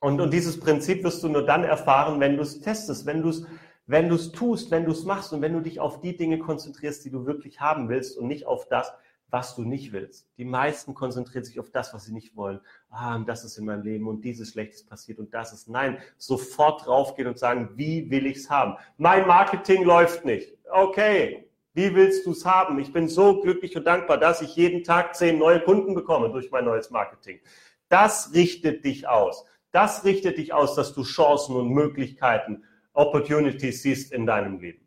und, 0.00 0.20
und 0.20 0.32
dieses 0.32 0.58
Prinzip 0.58 1.04
wirst 1.04 1.22
du 1.22 1.28
nur 1.28 1.44
dann 1.44 1.64
erfahren, 1.64 2.20
wenn 2.20 2.36
du 2.36 2.42
es 2.42 2.60
testest, 2.60 3.04
wenn 3.04 3.20
du 3.20 3.30
es 3.30 3.44
wenn 3.88 4.08
du 4.08 4.14
es 4.14 4.30
tust, 4.30 4.70
wenn 4.70 4.84
du 4.84 4.92
es 4.92 5.04
machst 5.04 5.32
und 5.32 5.40
wenn 5.40 5.54
du 5.54 5.60
dich 5.60 5.80
auf 5.80 6.00
die 6.00 6.16
Dinge 6.16 6.38
konzentrierst, 6.38 7.04
die 7.04 7.10
du 7.10 7.26
wirklich 7.26 7.60
haben 7.60 7.88
willst 7.88 8.18
und 8.18 8.28
nicht 8.28 8.46
auf 8.46 8.68
das, 8.68 8.92
was 9.30 9.56
du 9.56 9.62
nicht 9.62 9.92
willst. 9.92 10.28
Die 10.38 10.44
meisten 10.44 10.94
konzentrieren 10.94 11.44
sich 11.44 11.58
auf 11.58 11.70
das, 11.70 11.92
was 11.92 12.04
sie 12.04 12.12
nicht 12.12 12.36
wollen. 12.36 12.60
Ah, 12.90 13.18
das 13.18 13.44
ist 13.44 13.58
in 13.58 13.64
meinem 13.64 13.82
Leben 13.82 14.06
und 14.06 14.22
dieses 14.22 14.50
Schlechtes 14.50 14.84
passiert 14.84 15.18
und 15.18 15.34
das 15.34 15.52
ist. 15.52 15.68
Nein, 15.68 15.98
sofort 16.16 16.86
draufgehen 16.86 17.28
und 17.28 17.38
sagen, 17.38 17.70
wie 17.76 18.10
will 18.10 18.26
ich 18.26 18.38
es 18.38 18.50
haben? 18.50 18.76
Mein 18.96 19.26
Marketing 19.26 19.84
läuft 19.84 20.24
nicht. 20.24 20.56
Okay, 20.70 21.48
wie 21.74 21.94
willst 21.94 22.26
du 22.26 22.32
es 22.32 22.44
haben? 22.44 22.78
Ich 22.78 22.92
bin 22.92 23.08
so 23.08 23.40
glücklich 23.40 23.76
und 23.76 23.84
dankbar, 23.84 24.18
dass 24.18 24.42
ich 24.42 24.56
jeden 24.56 24.84
Tag 24.84 25.14
zehn 25.14 25.38
neue 25.38 25.60
Kunden 25.60 25.94
bekomme 25.94 26.30
durch 26.30 26.50
mein 26.50 26.64
neues 26.64 26.90
Marketing. 26.90 27.40
Das 27.88 28.32
richtet 28.34 28.84
dich 28.84 29.08
aus. 29.08 29.44
Das 29.70 30.04
richtet 30.04 30.38
dich 30.38 30.52
aus, 30.52 30.74
dass 30.74 30.94
du 30.94 31.02
Chancen 31.02 31.54
und 31.54 31.68
Möglichkeiten, 31.68 32.64
Opportunities 32.98 33.82
siehst 33.82 34.12
in 34.12 34.26
deinem 34.26 34.58
Leben. 34.60 34.84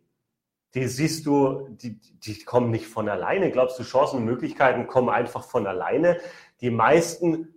Die 0.74 0.88
siehst 0.88 1.26
du, 1.26 1.68
die, 1.70 2.00
die 2.00 2.44
kommen 2.44 2.72
nicht 2.72 2.88
von 2.88 3.10
alleine. 3.10 3.52
Glaubst 3.52 3.80
du, 3.80 3.84
Chancen 3.84 4.20
und 4.20 4.26
Möglichkeiten 4.26 4.88
kommen 4.88 5.10
einfach 5.10 5.44
von 5.44 5.66
alleine? 5.66 6.20
Die 6.62 6.70
meisten 6.72 7.56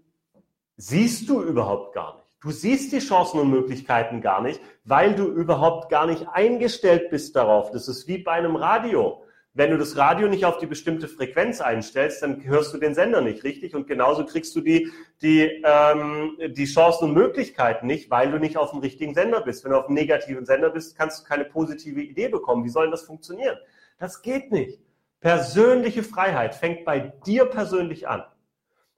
siehst 0.77 1.29
du 1.29 1.43
überhaupt 1.43 1.95
gar 1.95 2.17
nicht. 2.17 2.25
Du 2.41 2.51
siehst 2.51 2.93
die 2.93 2.99
Chancen 2.99 3.41
und 3.41 3.51
Möglichkeiten 3.51 4.21
gar 4.21 4.43
nicht, 4.43 4.61
weil 4.85 5.15
du 5.15 5.27
überhaupt 5.27 5.89
gar 5.89 6.07
nicht 6.07 6.29
eingestellt 6.29 7.11
bist 7.11 7.35
darauf. 7.37 7.71
Das 7.71 7.89
ist 7.89 8.07
wie 8.07 8.19
bei 8.19 8.33
einem 8.33 8.57
Radio. 8.57 9.24
Wenn 9.57 9.71
du 9.71 9.79
das 9.79 9.97
Radio 9.97 10.27
nicht 10.27 10.45
auf 10.47 10.59
die 10.59 10.67
bestimmte 10.67 11.07
Frequenz 11.07 11.61
einstellst, 11.61 12.23
dann 12.23 12.43
hörst 12.43 12.75
du 12.75 12.79
den 12.79 12.93
Sender 12.93 13.21
nicht 13.21 13.45
richtig 13.45 13.77
und 13.77 13.87
genauso 13.87 14.27
kriegst 14.27 14.57
du 14.57 14.61
die, 14.61 14.91
die, 15.23 15.63
ähm, 15.65 16.37
die 16.49 16.65
Chancen 16.65 17.05
und 17.05 17.15
Möglichkeiten 17.15 17.87
nicht, 17.87 18.11
weil 18.11 18.33
du 18.33 18.39
nicht 18.39 18.57
auf 18.57 18.73
dem 18.73 18.81
richtigen 18.81 19.15
Sender 19.15 19.43
bist. 19.43 19.63
Wenn 19.63 19.71
du 19.71 19.79
auf 19.79 19.87
einem 19.87 19.95
negativen 19.95 20.45
Sender 20.45 20.71
bist, 20.71 20.99
kannst 20.99 21.21
du 21.21 21.29
keine 21.29 21.45
positive 21.45 22.03
Idee 22.03 22.27
bekommen. 22.27 22.65
Wie 22.65 22.69
soll 22.69 22.87
denn 22.87 22.91
das 22.91 23.05
funktionieren? 23.05 23.57
Das 24.01 24.23
geht 24.23 24.51
nicht. 24.51 24.81
Persönliche 25.21 26.03
Freiheit 26.03 26.57
fängt 26.57 26.85
bei 26.85 27.13
dir 27.25 27.45
persönlich 27.45 28.09
an. 28.09 28.25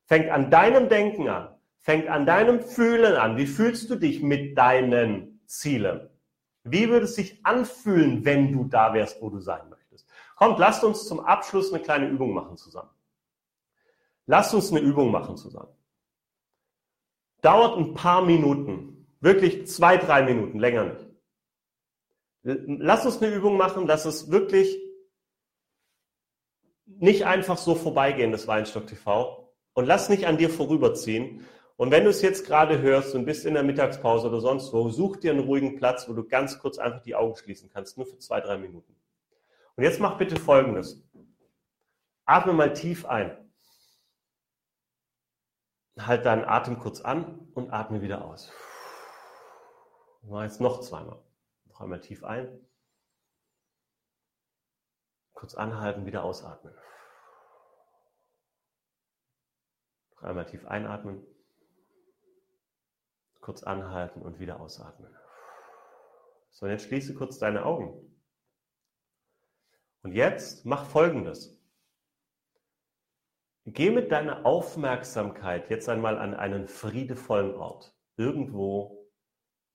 Fängt 0.07 0.31
an 0.31 0.51
deinem 0.51 0.89
Denken 0.89 1.29
an. 1.29 1.49
Fängt 1.81 2.09
an 2.09 2.25
deinem 2.25 2.63
Fühlen 2.63 3.15
an. 3.15 3.37
Wie 3.37 3.47
fühlst 3.47 3.91
du 3.91 3.97
dich 3.97 4.23
mit 4.23 4.57
deinen 4.57 5.39
Zielen? 5.45 6.09
Wie 6.65 6.89
würde 6.89 7.05
es 7.05 7.15
sich 7.15 7.45
anfühlen, 7.45 8.25
wenn 8.25 8.53
du 8.53 8.65
da 8.65 8.95
wärst, 8.95 9.21
wo 9.21 9.29
du 9.29 9.39
sein 9.39 9.61
möchtest? 9.69 9.76
Kommt, 10.37 10.59
lasst 10.59 10.85
uns 10.85 11.07
zum 11.07 11.21
Abschluss 11.21 11.73
eine 11.73 11.83
kleine 11.83 12.09
Übung 12.09 12.33
machen 12.33 12.57
zusammen. 12.57 12.91
Lasst 14.27 14.55
uns 14.55 14.71
eine 14.71 14.81
Übung 14.81 15.11
machen 15.11 15.37
zusammen. 15.37 15.73
Dauert 17.41 17.79
ein 17.79 17.95
paar 17.95 18.23
Minuten. 18.23 19.07
Wirklich 19.21 19.67
zwei, 19.67 19.97
drei 19.97 20.23
Minuten, 20.23 20.59
länger 20.59 20.85
nicht. 20.85 21.07
Lasst 22.43 23.07
uns 23.07 23.21
eine 23.23 23.35
Übung 23.35 23.57
machen, 23.57 23.87
dass 23.87 24.05
es 24.05 24.31
wirklich 24.31 24.79
nicht 26.85 27.25
einfach 27.25 27.57
so 27.57 27.75
vorbeigehen, 27.75 28.31
das 28.31 28.47
Weinstock 28.47 28.87
TV. 28.87 29.55
Und 29.73 29.87
lass 29.87 30.11
nicht 30.11 30.27
an 30.27 30.37
dir 30.37 30.51
vorüberziehen. 30.51 31.47
Und 31.77 31.91
wenn 31.91 32.05
du 32.05 32.11
es 32.11 32.23
jetzt 32.23 32.47
gerade 32.47 32.81
hörst 32.81 33.15
und 33.15 33.25
bist 33.25 33.47
in 33.47 33.55
der 33.55 33.63
Mittagspause 33.63 34.29
oder 34.29 34.41
sonst 34.41 34.73
wo, 34.73 34.89
such 34.91 35.17
dir 35.17 35.31
einen 35.31 35.41
ruhigen 35.41 35.77
Platz, 35.77 36.09
wo 36.09 36.13
du 36.13 36.25
ganz 36.25 36.59
kurz 36.59 36.79
einfach 36.79 37.03
die 37.03 37.15
Augen 37.15 37.37
schließen 37.37 37.71
kannst, 37.73 37.97
nur 37.97 38.07
für 38.07 38.19
zwei, 38.19 38.41
drei 38.41 38.59
Minuten. 38.59 38.96
Und 39.77 39.85
jetzt 39.85 40.01
mach 40.01 40.17
bitte 40.17 40.37
Folgendes. 40.37 41.03
Atme 42.25 42.53
mal 42.55 42.73
tief 42.73 43.05
ein. 43.05 43.43
Halt 45.99 46.27
deinen 46.27 46.45
Atem 46.45 46.79
kurz 46.79 47.01
an 47.01 47.51
und 47.55 47.71
atme 47.71 48.01
wieder 48.01 48.25
aus. 48.25 48.53
Mach 50.23 50.43
jetzt 50.43 50.61
noch 50.61 50.81
zweimal. 50.81 51.23
Noch 51.67 51.81
einmal 51.81 52.01
tief 52.01 52.25
ein. 52.25 52.67
Kurz 55.35 55.55
anhalten, 55.55 56.07
wieder 56.07 56.25
ausatmen. 56.25 56.75
Noch 60.13 60.23
einmal 60.23 60.47
tief 60.47 60.67
einatmen. 60.67 61.25
Kurz 63.41 63.63
anhalten 63.63 64.23
und 64.23 64.41
wieder 64.41 64.59
ausatmen. 64.59 65.15
So, 66.51 66.65
und 66.65 66.73
jetzt 66.73 66.85
schließe 66.87 67.15
kurz 67.15 67.39
deine 67.39 67.67
Augen. 67.67 68.06
Und 70.03 70.13
jetzt 70.13 70.65
mach 70.65 70.87
Folgendes. 70.87 71.57
Geh 73.65 73.91
mit 73.91 74.13
deiner 74.13 74.47
Aufmerksamkeit 74.47 75.71
jetzt 75.71 75.89
einmal 75.89 76.19
an 76.19 76.35
einen 76.35 76.69
friedevollen 76.69 77.55
Ort. 77.55 77.97
Irgendwo 78.17 79.11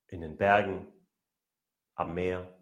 in 0.07 0.22
den 0.22 0.38
Bergen, 0.38 0.88
am 1.95 2.13
Meer, 2.13 2.57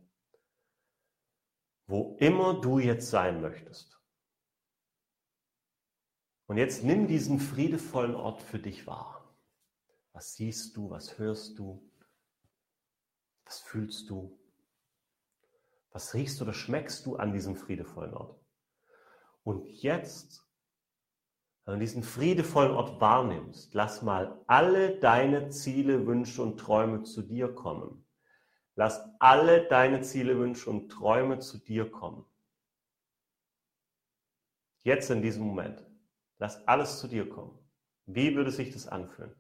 wo 1.88 2.18
immer 2.20 2.60
du 2.60 2.80
jetzt 2.80 3.10
sein 3.10 3.42
möchtest. 3.42 4.00
Und 6.48 6.58
jetzt 6.58 6.84
nimm 6.84 7.08
diesen 7.08 7.40
friedevollen 7.40 8.16
Ort 8.16 8.42
für 8.42 8.60
dich 8.60 8.88
wahr. 8.88 9.36
Was 10.14 10.36
siehst 10.36 10.76
du, 10.76 10.90
was 10.90 11.20
hörst 11.20 11.60
du, 11.60 11.88
was 13.46 13.60
fühlst 13.62 14.10
du, 14.10 14.40
was 15.92 16.14
riechst 16.14 16.42
oder 16.42 16.54
schmeckst 16.54 17.06
du 17.06 17.16
an 17.16 17.34
diesem 17.34 17.56
friedevollen 17.56 18.14
Ort. 18.14 18.40
Und 19.44 19.66
jetzt, 19.66 20.46
wenn 21.66 21.76
du 21.76 21.80
diesen 21.80 22.04
friedevollen 22.04 22.72
Ort 22.72 23.02
wahrnimmst, 23.02 23.74
lass 23.74 24.02
mal 24.02 24.44
alle 24.48 25.00
deine 25.00 25.50
Ziele, 25.50 26.06
Wünsche 26.06 26.42
und 26.42 26.60
Träume 26.60 27.04
zu 27.04 27.22
dir 27.22 27.54
kommen. 27.54 28.06
Lass 28.76 29.02
alle 29.20 29.68
deine 29.68 30.02
Ziele, 30.02 30.38
Wünsche 30.38 30.70
und 30.70 30.90
Träume 30.90 31.40
zu 31.40 31.58
dir 31.58 31.92
kommen. 31.92 32.26
Jetzt 34.84 35.10
in 35.10 35.22
diesem 35.22 35.44
Moment. 35.44 35.86
Lass 36.38 36.66
alles 36.68 37.00
zu 37.00 37.08
dir 37.08 37.28
kommen. 37.28 37.60
Wie 38.06 38.36
würde 38.36 38.52
sich 38.52 38.72
das 38.72 38.88
anfühlen? 38.88 39.36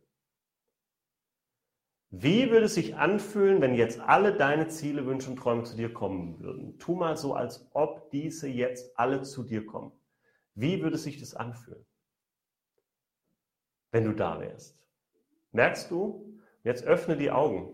Wie 2.11 2.49
würde 2.49 2.65
es 2.65 2.73
sich 2.73 2.95
anfühlen, 2.95 3.61
wenn 3.61 3.75
jetzt 3.75 3.99
alle 3.99 4.35
deine 4.35 4.67
Ziele, 4.67 5.05
Wünsche 5.05 5.29
und 5.29 5.37
Träume 5.37 5.63
zu 5.63 5.75
dir 5.75 5.93
kommen 5.93 6.39
würden? 6.39 6.79
Tu 6.79 6.95
mal 6.95 7.15
so, 7.15 7.35
als 7.35 7.69
ob 7.73 8.09
diese 8.09 8.47
jetzt 8.47 8.97
alle 8.97 9.21
zu 9.21 9.43
dir 9.43 9.65
kommen. 9.65 9.91
Wie 10.55 10.81
würde 10.81 10.97
sich 10.97 11.19
das 11.19 11.35
anfühlen, 11.35 11.85
wenn 13.91 14.05
du 14.05 14.13
da 14.13 14.39
wärst? 14.39 14.77
Merkst 15.51 15.91
du? 15.91 16.39
Jetzt 16.63 16.83
öffne 16.83 17.15
die 17.15 17.31
Augen. 17.31 17.73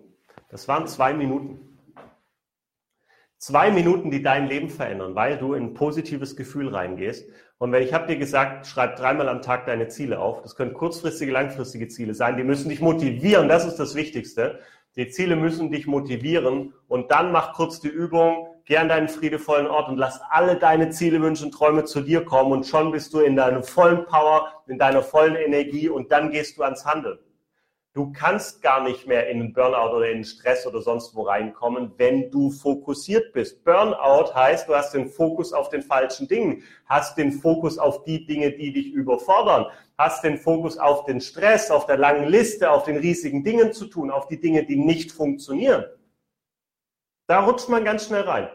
Das 0.49 0.67
waren 0.67 0.85
zwei 0.87 1.13
Minuten. 1.13 1.79
Zwei 3.37 3.71
Minuten, 3.71 4.11
die 4.11 4.21
dein 4.21 4.47
Leben 4.47 4.69
verändern, 4.69 5.15
weil 5.15 5.37
du 5.37 5.53
in 5.53 5.63
ein 5.63 5.73
positives 5.73 6.35
Gefühl 6.35 6.69
reingehst. 6.69 7.29
Und 7.57 7.71
wenn 7.71 7.83
ich 7.83 7.93
habe 7.93 8.07
dir 8.07 8.17
gesagt, 8.17 8.67
schreib 8.67 8.97
dreimal 8.97 9.29
am 9.29 9.41
Tag 9.41 9.65
deine 9.65 9.87
Ziele 9.87 10.19
auf. 10.19 10.41
Das 10.41 10.55
können 10.55 10.73
kurzfristige, 10.73 11.31
langfristige 11.31 11.87
Ziele 11.87 12.13
sein. 12.13 12.35
Die 12.35 12.43
müssen 12.43 12.69
dich 12.69 12.81
motivieren. 12.81 13.47
Das 13.47 13.65
ist 13.65 13.77
das 13.77 13.95
Wichtigste. 13.95 14.59
Die 14.97 15.07
Ziele 15.07 15.35
müssen 15.35 15.71
dich 15.71 15.87
motivieren. 15.87 16.73
Und 16.87 17.11
dann 17.11 17.31
mach 17.31 17.53
kurz 17.53 17.79
die 17.79 17.87
Übung, 17.87 18.47
geh 18.65 18.77
an 18.77 18.89
deinen 18.89 19.07
friedevollen 19.07 19.67
Ort 19.67 19.87
und 19.87 19.97
lass 19.97 20.19
alle 20.29 20.57
deine 20.57 20.89
Ziele, 20.89 21.21
Wünsche 21.21 21.45
und 21.45 21.51
Träume 21.51 21.85
zu 21.85 22.01
dir 22.01 22.25
kommen. 22.25 22.51
Und 22.51 22.65
schon 22.65 22.91
bist 22.91 23.13
du 23.13 23.19
in 23.19 23.37
deiner 23.37 23.63
vollen 23.63 24.05
Power, 24.05 24.51
in 24.67 24.77
deiner 24.77 25.01
vollen 25.01 25.35
Energie. 25.35 25.87
Und 25.87 26.11
dann 26.11 26.31
gehst 26.31 26.57
du 26.57 26.63
ans 26.63 26.85
Handeln. 26.85 27.19
Du 27.95 28.11
kannst 28.11 28.61
gar 28.61 28.83
nicht 28.83 29.07
mehr 29.07 29.29
in 29.29 29.39
einen 29.39 29.53
Burnout 29.53 29.95
oder 29.95 30.09
in 30.09 30.15
einen 30.15 30.25
Stress 30.25 30.67
oder 30.67 30.81
sonst 30.81 31.15
wo 31.15 31.21
reinkommen, 31.21 31.93
wenn 31.95 32.29
du 32.29 32.51
fokussiert 32.51 33.31
bist. 33.31 33.63
Burnout 33.63 34.35
heißt, 34.35 34.67
du 34.67 34.75
hast 34.75 34.93
den 34.93 35.07
Fokus 35.07 35.53
auf 35.53 35.69
den 35.69 35.81
falschen 35.81 36.27
Dingen, 36.27 36.63
hast 36.87 37.17
den 37.17 37.31
Fokus 37.31 37.77
auf 37.77 38.03
die 38.03 38.25
Dinge, 38.25 38.51
die 38.51 38.73
dich 38.73 38.87
überfordern, 38.87 39.67
hast 39.97 40.25
den 40.25 40.37
Fokus 40.37 40.77
auf 40.77 41.05
den 41.05 41.21
Stress, 41.21 41.71
auf 41.71 41.85
der 41.85 41.95
langen 41.95 42.27
Liste, 42.27 42.69
auf 42.69 42.83
den 42.83 42.97
riesigen 42.97 43.45
Dingen 43.45 43.71
zu 43.71 43.85
tun, 43.85 44.11
auf 44.11 44.27
die 44.27 44.41
Dinge, 44.41 44.65
die 44.65 44.75
nicht 44.75 45.13
funktionieren. 45.13 45.85
Da 47.27 47.45
rutscht 47.45 47.69
man 47.69 47.85
ganz 47.85 48.07
schnell 48.07 48.23
rein. 48.23 48.49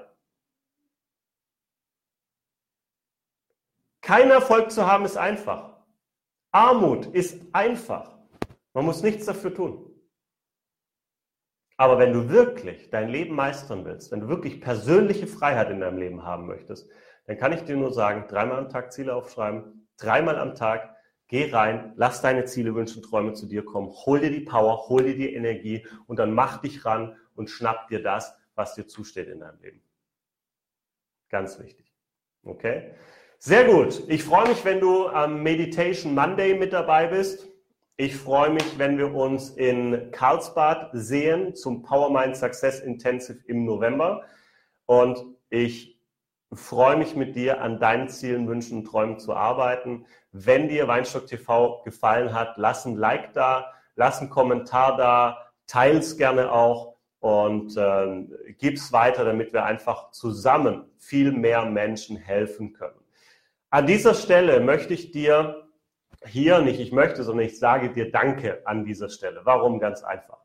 Kein 4.03 4.31
Erfolg 4.31 4.71
zu 4.71 4.87
haben 4.87 5.07
ist 5.07 5.17
einfach. 5.17 5.79
Armut 6.53 7.07
ist 7.07 7.41
einfach. 7.55 8.20
Man 8.73 8.85
muss 8.85 9.03
nichts 9.03 9.27
dafür 9.27 9.55
tun. 9.55 9.87
Aber 11.77 11.99
wenn 11.99 12.13
du 12.13 12.29
wirklich 12.29 12.91
dein 12.91 13.09
Leben 13.09 13.35
meistern 13.35 13.85
willst, 13.85 14.13
wenn 14.13 14.21
du 14.21 14.29
wirklich 14.29 14.61
persönliche 14.61 15.27
Freiheit 15.27 15.71
in 15.71 15.81
deinem 15.81 15.99
Leben 15.99 16.25
haben 16.25 16.47
möchtest, 16.47 16.91
dann 17.27 17.39
kann 17.39 17.53
ich 17.53 17.63
dir 17.63 17.77
nur 17.77 17.93
sagen, 17.93 18.27
dreimal 18.29 18.59
am 18.59 18.69
Tag 18.69 18.93
Ziele 18.93 19.15
aufschreiben, 19.15 19.89
dreimal 19.97 20.39
am 20.39 20.55
Tag, 20.55 20.95
geh 21.29 21.51
rein, 21.51 21.93
lass 21.97 22.21
deine 22.21 22.45
Ziele, 22.45 22.75
Wünsche 22.75 22.97
und 22.97 23.05
Träume 23.05 23.33
zu 23.33 23.47
dir 23.47 23.65
kommen, 23.65 23.91
hol 24.05 24.21
dir 24.21 24.31
die 24.31 24.41
Power, 24.41 24.89
hol 24.89 25.05
dir 25.05 25.17
die 25.17 25.33
Energie 25.33 25.87
und 26.07 26.19
dann 26.19 26.35
mach 26.35 26.61
dich 26.61 26.85
ran 26.85 27.17
und 27.35 27.49
schnapp 27.49 27.89
dir 27.89 28.03
das, 28.03 28.37
was 28.55 28.75
dir 28.75 28.87
zusteht 28.87 29.29
in 29.29 29.41
deinem 29.41 29.61
Leben. 29.61 29.83
Ganz 31.31 31.59
wichtig. 31.59 31.91
Okay? 32.43 32.95
Sehr 33.39 33.65
gut. 33.65 34.03
Ich 34.09 34.23
freue 34.23 34.49
mich, 34.49 34.65
wenn 34.67 34.81
du 34.81 35.07
am 35.07 35.43
Meditation 35.43 36.15
Monday 36.15 36.53
mit 36.59 36.75
dabei 36.75 37.07
bist. 37.07 37.50
Ich 38.03 38.17
freue 38.17 38.49
mich, 38.49 38.79
wenn 38.79 38.97
wir 38.97 39.15
uns 39.15 39.51
in 39.51 40.11
Karlsbad 40.11 40.89
sehen 40.95 41.55
zum 41.55 41.83
PowerMind 41.83 42.35
Success 42.35 42.81
Intensive 42.81 43.41
im 43.47 43.67
November. 43.67 44.23
Und 44.87 45.23
ich 45.51 46.01
freue 46.51 46.97
mich 46.97 47.15
mit 47.15 47.37
dir 47.37 47.61
an 47.61 47.79
deinen 47.79 48.09
Zielen, 48.09 48.49
Wünschen 48.49 48.79
und 48.79 48.85
Träumen 48.87 49.19
zu 49.19 49.35
arbeiten. 49.35 50.07
Wenn 50.33 50.69
dir 50.69 50.89
Weinstock 50.89 51.27
TV 51.27 51.83
gefallen 51.85 52.33
hat, 52.33 52.55
lass 52.57 52.87
ein 52.87 52.97
Like 52.97 53.35
da, 53.35 53.71
lass 53.97 54.21
einen 54.21 54.31
Kommentar 54.31 54.97
da, 54.97 55.53
teils 55.67 56.17
gerne 56.17 56.51
auch 56.53 56.95
und 57.19 57.77
äh, 57.77 58.25
gib's 58.57 58.95
weiter, 58.95 59.27
damit 59.27 59.53
wir 59.53 59.65
einfach 59.67 60.11
zusammen 60.13 60.87
viel 60.97 61.33
mehr 61.33 61.67
Menschen 61.67 62.17
helfen 62.17 62.73
können. 62.73 63.05
An 63.69 63.87
dieser 63.87 64.15
Stelle 64.15 64.61
möchte 64.61 64.95
ich 64.95 65.11
dir 65.11 65.70
hier 66.27 66.61
nicht 66.61 66.81
ich 66.81 66.93
möchte, 66.93 67.25
sondern 67.25 67.47
ich 67.47 67.59
sage 67.59 67.91
dir 67.93 68.11
Danke 68.11 68.63
an 68.67 68.85
dieser 68.85 69.09
Stelle. 69.09 69.41
Warum? 69.45 69.81
Ganz 69.81 70.03
einfach. 70.03 70.39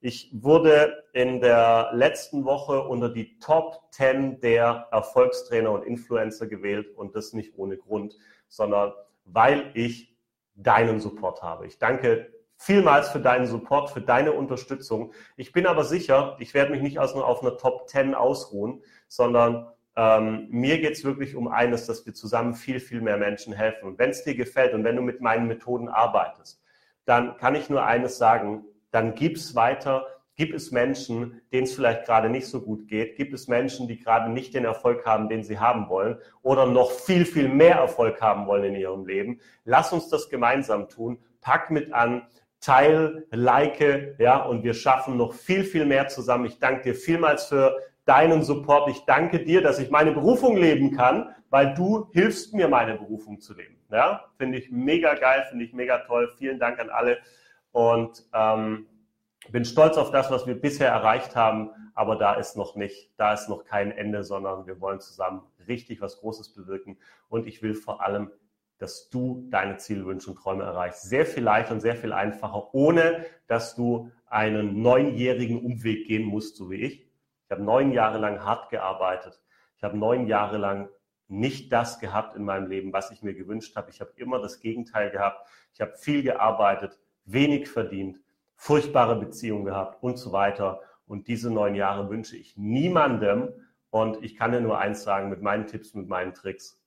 Ich 0.00 0.30
wurde 0.32 1.04
in 1.12 1.40
der 1.40 1.90
letzten 1.92 2.44
Woche 2.44 2.82
unter 2.82 3.08
die 3.08 3.38
Top 3.38 3.88
10 3.90 4.40
der 4.40 4.88
Erfolgstrainer 4.92 5.72
und 5.72 5.84
Influencer 5.84 6.46
gewählt 6.46 6.94
und 6.96 7.16
das 7.16 7.32
nicht 7.32 7.54
ohne 7.56 7.76
Grund, 7.76 8.16
sondern 8.46 8.92
weil 9.24 9.70
ich 9.74 10.16
deinen 10.54 11.00
Support 11.00 11.42
habe. 11.42 11.66
Ich 11.66 11.78
danke 11.78 12.32
vielmals 12.56 13.08
für 13.08 13.20
deinen 13.20 13.46
Support, 13.46 13.90
für 13.90 14.00
deine 14.00 14.32
Unterstützung. 14.32 15.12
Ich 15.36 15.52
bin 15.52 15.66
aber 15.66 15.84
sicher, 15.84 16.36
ich 16.40 16.54
werde 16.54 16.70
mich 16.70 16.82
nicht 16.82 16.98
aus 16.98 17.14
nur 17.14 17.26
auf 17.26 17.42
einer 17.42 17.56
Top 17.56 17.88
10 17.88 18.14
ausruhen, 18.14 18.82
sondern 19.08 19.68
ähm, 19.96 20.46
mir 20.50 20.78
geht 20.78 20.92
es 20.92 21.04
wirklich 21.04 21.34
um 21.34 21.48
eines, 21.48 21.86
dass 21.86 22.04
wir 22.04 22.12
zusammen 22.12 22.54
viel, 22.54 22.80
viel 22.80 23.00
mehr 23.00 23.16
Menschen 23.16 23.54
helfen. 23.54 23.88
Und 23.88 23.98
wenn 23.98 24.10
es 24.10 24.24
dir 24.24 24.34
gefällt 24.34 24.74
und 24.74 24.84
wenn 24.84 24.96
du 24.96 25.02
mit 25.02 25.20
meinen 25.20 25.48
Methoden 25.48 25.88
arbeitest, 25.88 26.62
dann 27.06 27.36
kann 27.38 27.54
ich 27.54 27.70
nur 27.70 27.84
eines 27.84 28.18
sagen, 28.18 28.64
dann 28.90 29.14
gib 29.14 29.36
es 29.36 29.54
weiter, 29.54 30.06
gib 30.34 30.52
es 30.54 30.70
Menschen, 30.70 31.40
denen 31.50 31.64
es 31.64 31.74
vielleicht 31.74 32.04
gerade 32.04 32.28
nicht 32.28 32.46
so 32.46 32.60
gut 32.60 32.88
geht, 32.88 33.16
gibt 33.16 33.32
es 33.32 33.48
Menschen, 33.48 33.88
die 33.88 33.98
gerade 33.98 34.30
nicht 34.30 34.54
den 34.54 34.66
Erfolg 34.66 35.06
haben, 35.06 35.30
den 35.30 35.42
sie 35.42 35.58
haben 35.58 35.88
wollen 35.88 36.18
oder 36.42 36.66
noch 36.66 36.90
viel, 36.90 37.24
viel 37.24 37.48
mehr 37.48 37.76
Erfolg 37.76 38.20
haben 38.20 38.46
wollen 38.46 38.64
in 38.64 38.74
ihrem 38.74 39.06
Leben. 39.06 39.40
Lass 39.64 39.92
uns 39.92 40.10
das 40.10 40.28
gemeinsam 40.28 40.88
tun. 40.88 41.18
Pack 41.40 41.70
mit 41.70 41.92
an, 41.92 42.26
teil, 42.60 43.26
like, 43.30 44.16
ja, 44.18 44.42
und 44.42 44.62
wir 44.62 44.74
schaffen 44.74 45.16
noch 45.16 45.32
viel, 45.32 45.64
viel 45.64 45.86
mehr 45.86 46.08
zusammen. 46.08 46.46
Ich 46.46 46.58
danke 46.58 46.82
dir 46.82 46.94
vielmals 46.94 47.46
für 47.46 47.78
deinen 48.06 48.42
Support. 48.42 48.88
Ich 48.88 49.04
danke 49.04 49.44
dir, 49.44 49.60
dass 49.60 49.78
ich 49.78 49.90
meine 49.90 50.12
Berufung 50.12 50.56
leben 50.56 50.96
kann, 50.96 51.34
weil 51.50 51.74
du 51.74 52.08
hilfst 52.12 52.54
mir, 52.54 52.68
meine 52.68 52.94
Berufung 52.94 53.40
zu 53.40 53.54
leben. 53.54 53.76
Ja, 53.90 54.24
finde 54.38 54.58
ich 54.58 54.70
mega 54.70 55.14
geil, 55.14 55.44
finde 55.50 55.64
ich 55.64 55.74
mega 55.74 55.98
toll. 55.98 56.32
Vielen 56.38 56.58
Dank 56.58 56.78
an 56.78 56.88
alle. 56.88 57.18
Und 57.72 58.24
ähm, 58.32 58.86
bin 59.50 59.64
stolz 59.64 59.96
auf 59.96 60.10
das, 60.10 60.30
was 60.30 60.46
wir 60.46 60.58
bisher 60.60 60.88
erreicht 60.88 61.36
haben, 61.36 61.70
aber 61.94 62.16
da 62.16 62.34
ist 62.34 62.56
noch 62.56 62.76
nicht, 62.76 63.12
da 63.16 63.34
ist 63.34 63.48
noch 63.48 63.64
kein 63.64 63.90
Ende, 63.90 64.24
sondern 64.24 64.66
wir 64.66 64.80
wollen 64.80 65.00
zusammen 65.00 65.42
richtig 65.68 66.00
was 66.00 66.18
Großes 66.18 66.52
bewirken. 66.54 66.98
Und 67.28 67.46
ich 67.46 67.62
will 67.62 67.74
vor 67.74 68.02
allem, 68.02 68.30
dass 68.78 69.08
du 69.08 69.46
deine 69.50 69.78
Ziele, 69.78 70.04
Wünsche 70.04 70.30
und 70.30 70.36
Träume 70.36 70.64
erreichst. 70.64 71.02
Sehr 71.02 71.26
viel 71.26 71.42
leichter 71.42 71.74
und 71.74 71.80
sehr 71.80 71.96
viel 71.96 72.12
einfacher, 72.12 72.74
ohne 72.74 73.24
dass 73.46 73.74
du 73.74 74.10
einen 74.26 74.82
neunjährigen 74.82 75.64
Umweg 75.64 76.06
gehen 76.06 76.24
musst, 76.24 76.56
so 76.56 76.70
wie 76.70 76.76
ich. 76.76 77.05
Ich 77.46 77.52
habe 77.52 77.62
neun 77.62 77.92
Jahre 77.92 78.18
lang 78.18 78.44
hart 78.44 78.70
gearbeitet. 78.70 79.40
Ich 79.76 79.84
habe 79.84 79.96
neun 79.96 80.26
Jahre 80.26 80.58
lang 80.58 80.88
nicht 81.28 81.72
das 81.72 82.00
gehabt 82.00 82.34
in 82.34 82.44
meinem 82.44 82.66
Leben, 82.66 82.92
was 82.92 83.12
ich 83.12 83.22
mir 83.22 83.34
gewünscht 83.34 83.76
habe. 83.76 83.90
Ich 83.90 84.00
habe 84.00 84.10
immer 84.16 84.40
das 84.40 84.58
Gegenteil 84.58 85.10
gehabt. 85.10 85.48
Ich 85.72 85.80
habe 85.80 85.94
viel 85.96 86.24
gearbeitet, 86.24 86.98
wenig 87.24 87.68
verdient, 87.68 88.20
furchtbare 88.56 89.14
Beziehungen 89.16 89.64
gehabt 89.64 90.02
und 90.02 90.18
so 90.18 90.32
weiter. 90.32 90.80
Und 91.06 91.28
diese 91.28 91.52
neun 91.52 91.76
Jahre 91.76 92.10
wünsche 92.10 92.36
ich 92.36 92.56
niemandem. 92.56 93.52
Und 93.90 94.24
ich 94.24 94.36
kann 94.36 94.50
dir 94.50 94.60
nur 94.60 94.78
eins 94.78 95.04
sagen, 95.04 95.28
mit 95.28 95.40
meinen 95.40 95.68
Tipps, 95.68 95.94
mit 95.94 96.08
meinen 96.08 96.34
Tricks, 96.34 96.82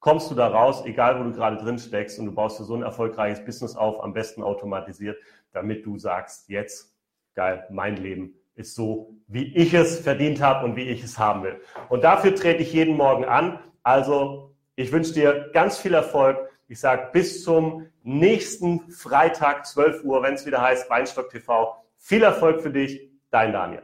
kommst 0.00 0.30
du 0.30 0.34
da 0.34 0.48
raus, 0.48 0.84
egal 0.84 1.18
wo 1.18 1.24
du 1.24 1.32
gerade 1.32 1.56
drin 1.56 1.78
steckst 1.78 2.18
und 2.18 2.26
du 2.26 2.32
baust 2.32 2.60
dir 2.60 2.64
so 2.64 2.74
ein 2.74 2.82
erfolgreiches 2.82 3.42
Business 3.46 3.76
auf, 3.76 4.04
am 4.04 4.12
besten 4.12 4.42
automatisiert, 4.42 5.18
damit 5.52 5.86
du 5.86 5.96
sagst, 5.96 6.50
jetzt, 6.50 6.94
geil, 7.34 7.66
mein 7.70 7.96
Leben 7.96 8.34
ist 8.56 8.74
so, 8.74 9.14
wie 9.28 9.54
ich 9.54 9.74
es 9.74 10.00
verdient 10.00 10.40
habe 10.40 10.64
und 10.64 10.76
wie 10.76 10.88
ich 10.88 11.04
es 11.04 11.18
haben 11.18 11.44
will. 11.44 11.60
Und 11.88 12.04
dafür 12.04 12.34
trete 12.34 12.62
ich 12.62 12.72
jeden 12.72 12.96
Morgen 12.96 13.24
an. 13.24 13.60
Also, 13.82 14.54
ich 14.74 14.90
wünsche 14.92 15.12
dir 15.12 15.50
ganz 15.52 15.78
viel 15.78 15.94
Erfolg. 15.94 16.38
Ich 16.66 16.80
sage 16.80 17.10
bis 17.12 17.44
zum 17.44 17.86
nächsten 18.02 18.90
Freitag, 18.90 19.66
12 19.66 20.04
Uhr, 20.04 20.22
wenn 20.22 20.34
es 20.34 20.46
wieder 20.46 20.60
heißt 20.60 20.90
Weinstock 20.90 21.30
TV. 21.30 21.76
Viel 21.96 22.22
Erfolg 22.22 22.62
für 22.62 22.70
dich, 22.70 23.10
dein 23.30 23.52
Daniel. 23.52 23.82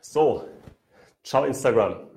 So, 0.00 0.48
ciao 1.28 1.46
Instagram. 1.46 2.08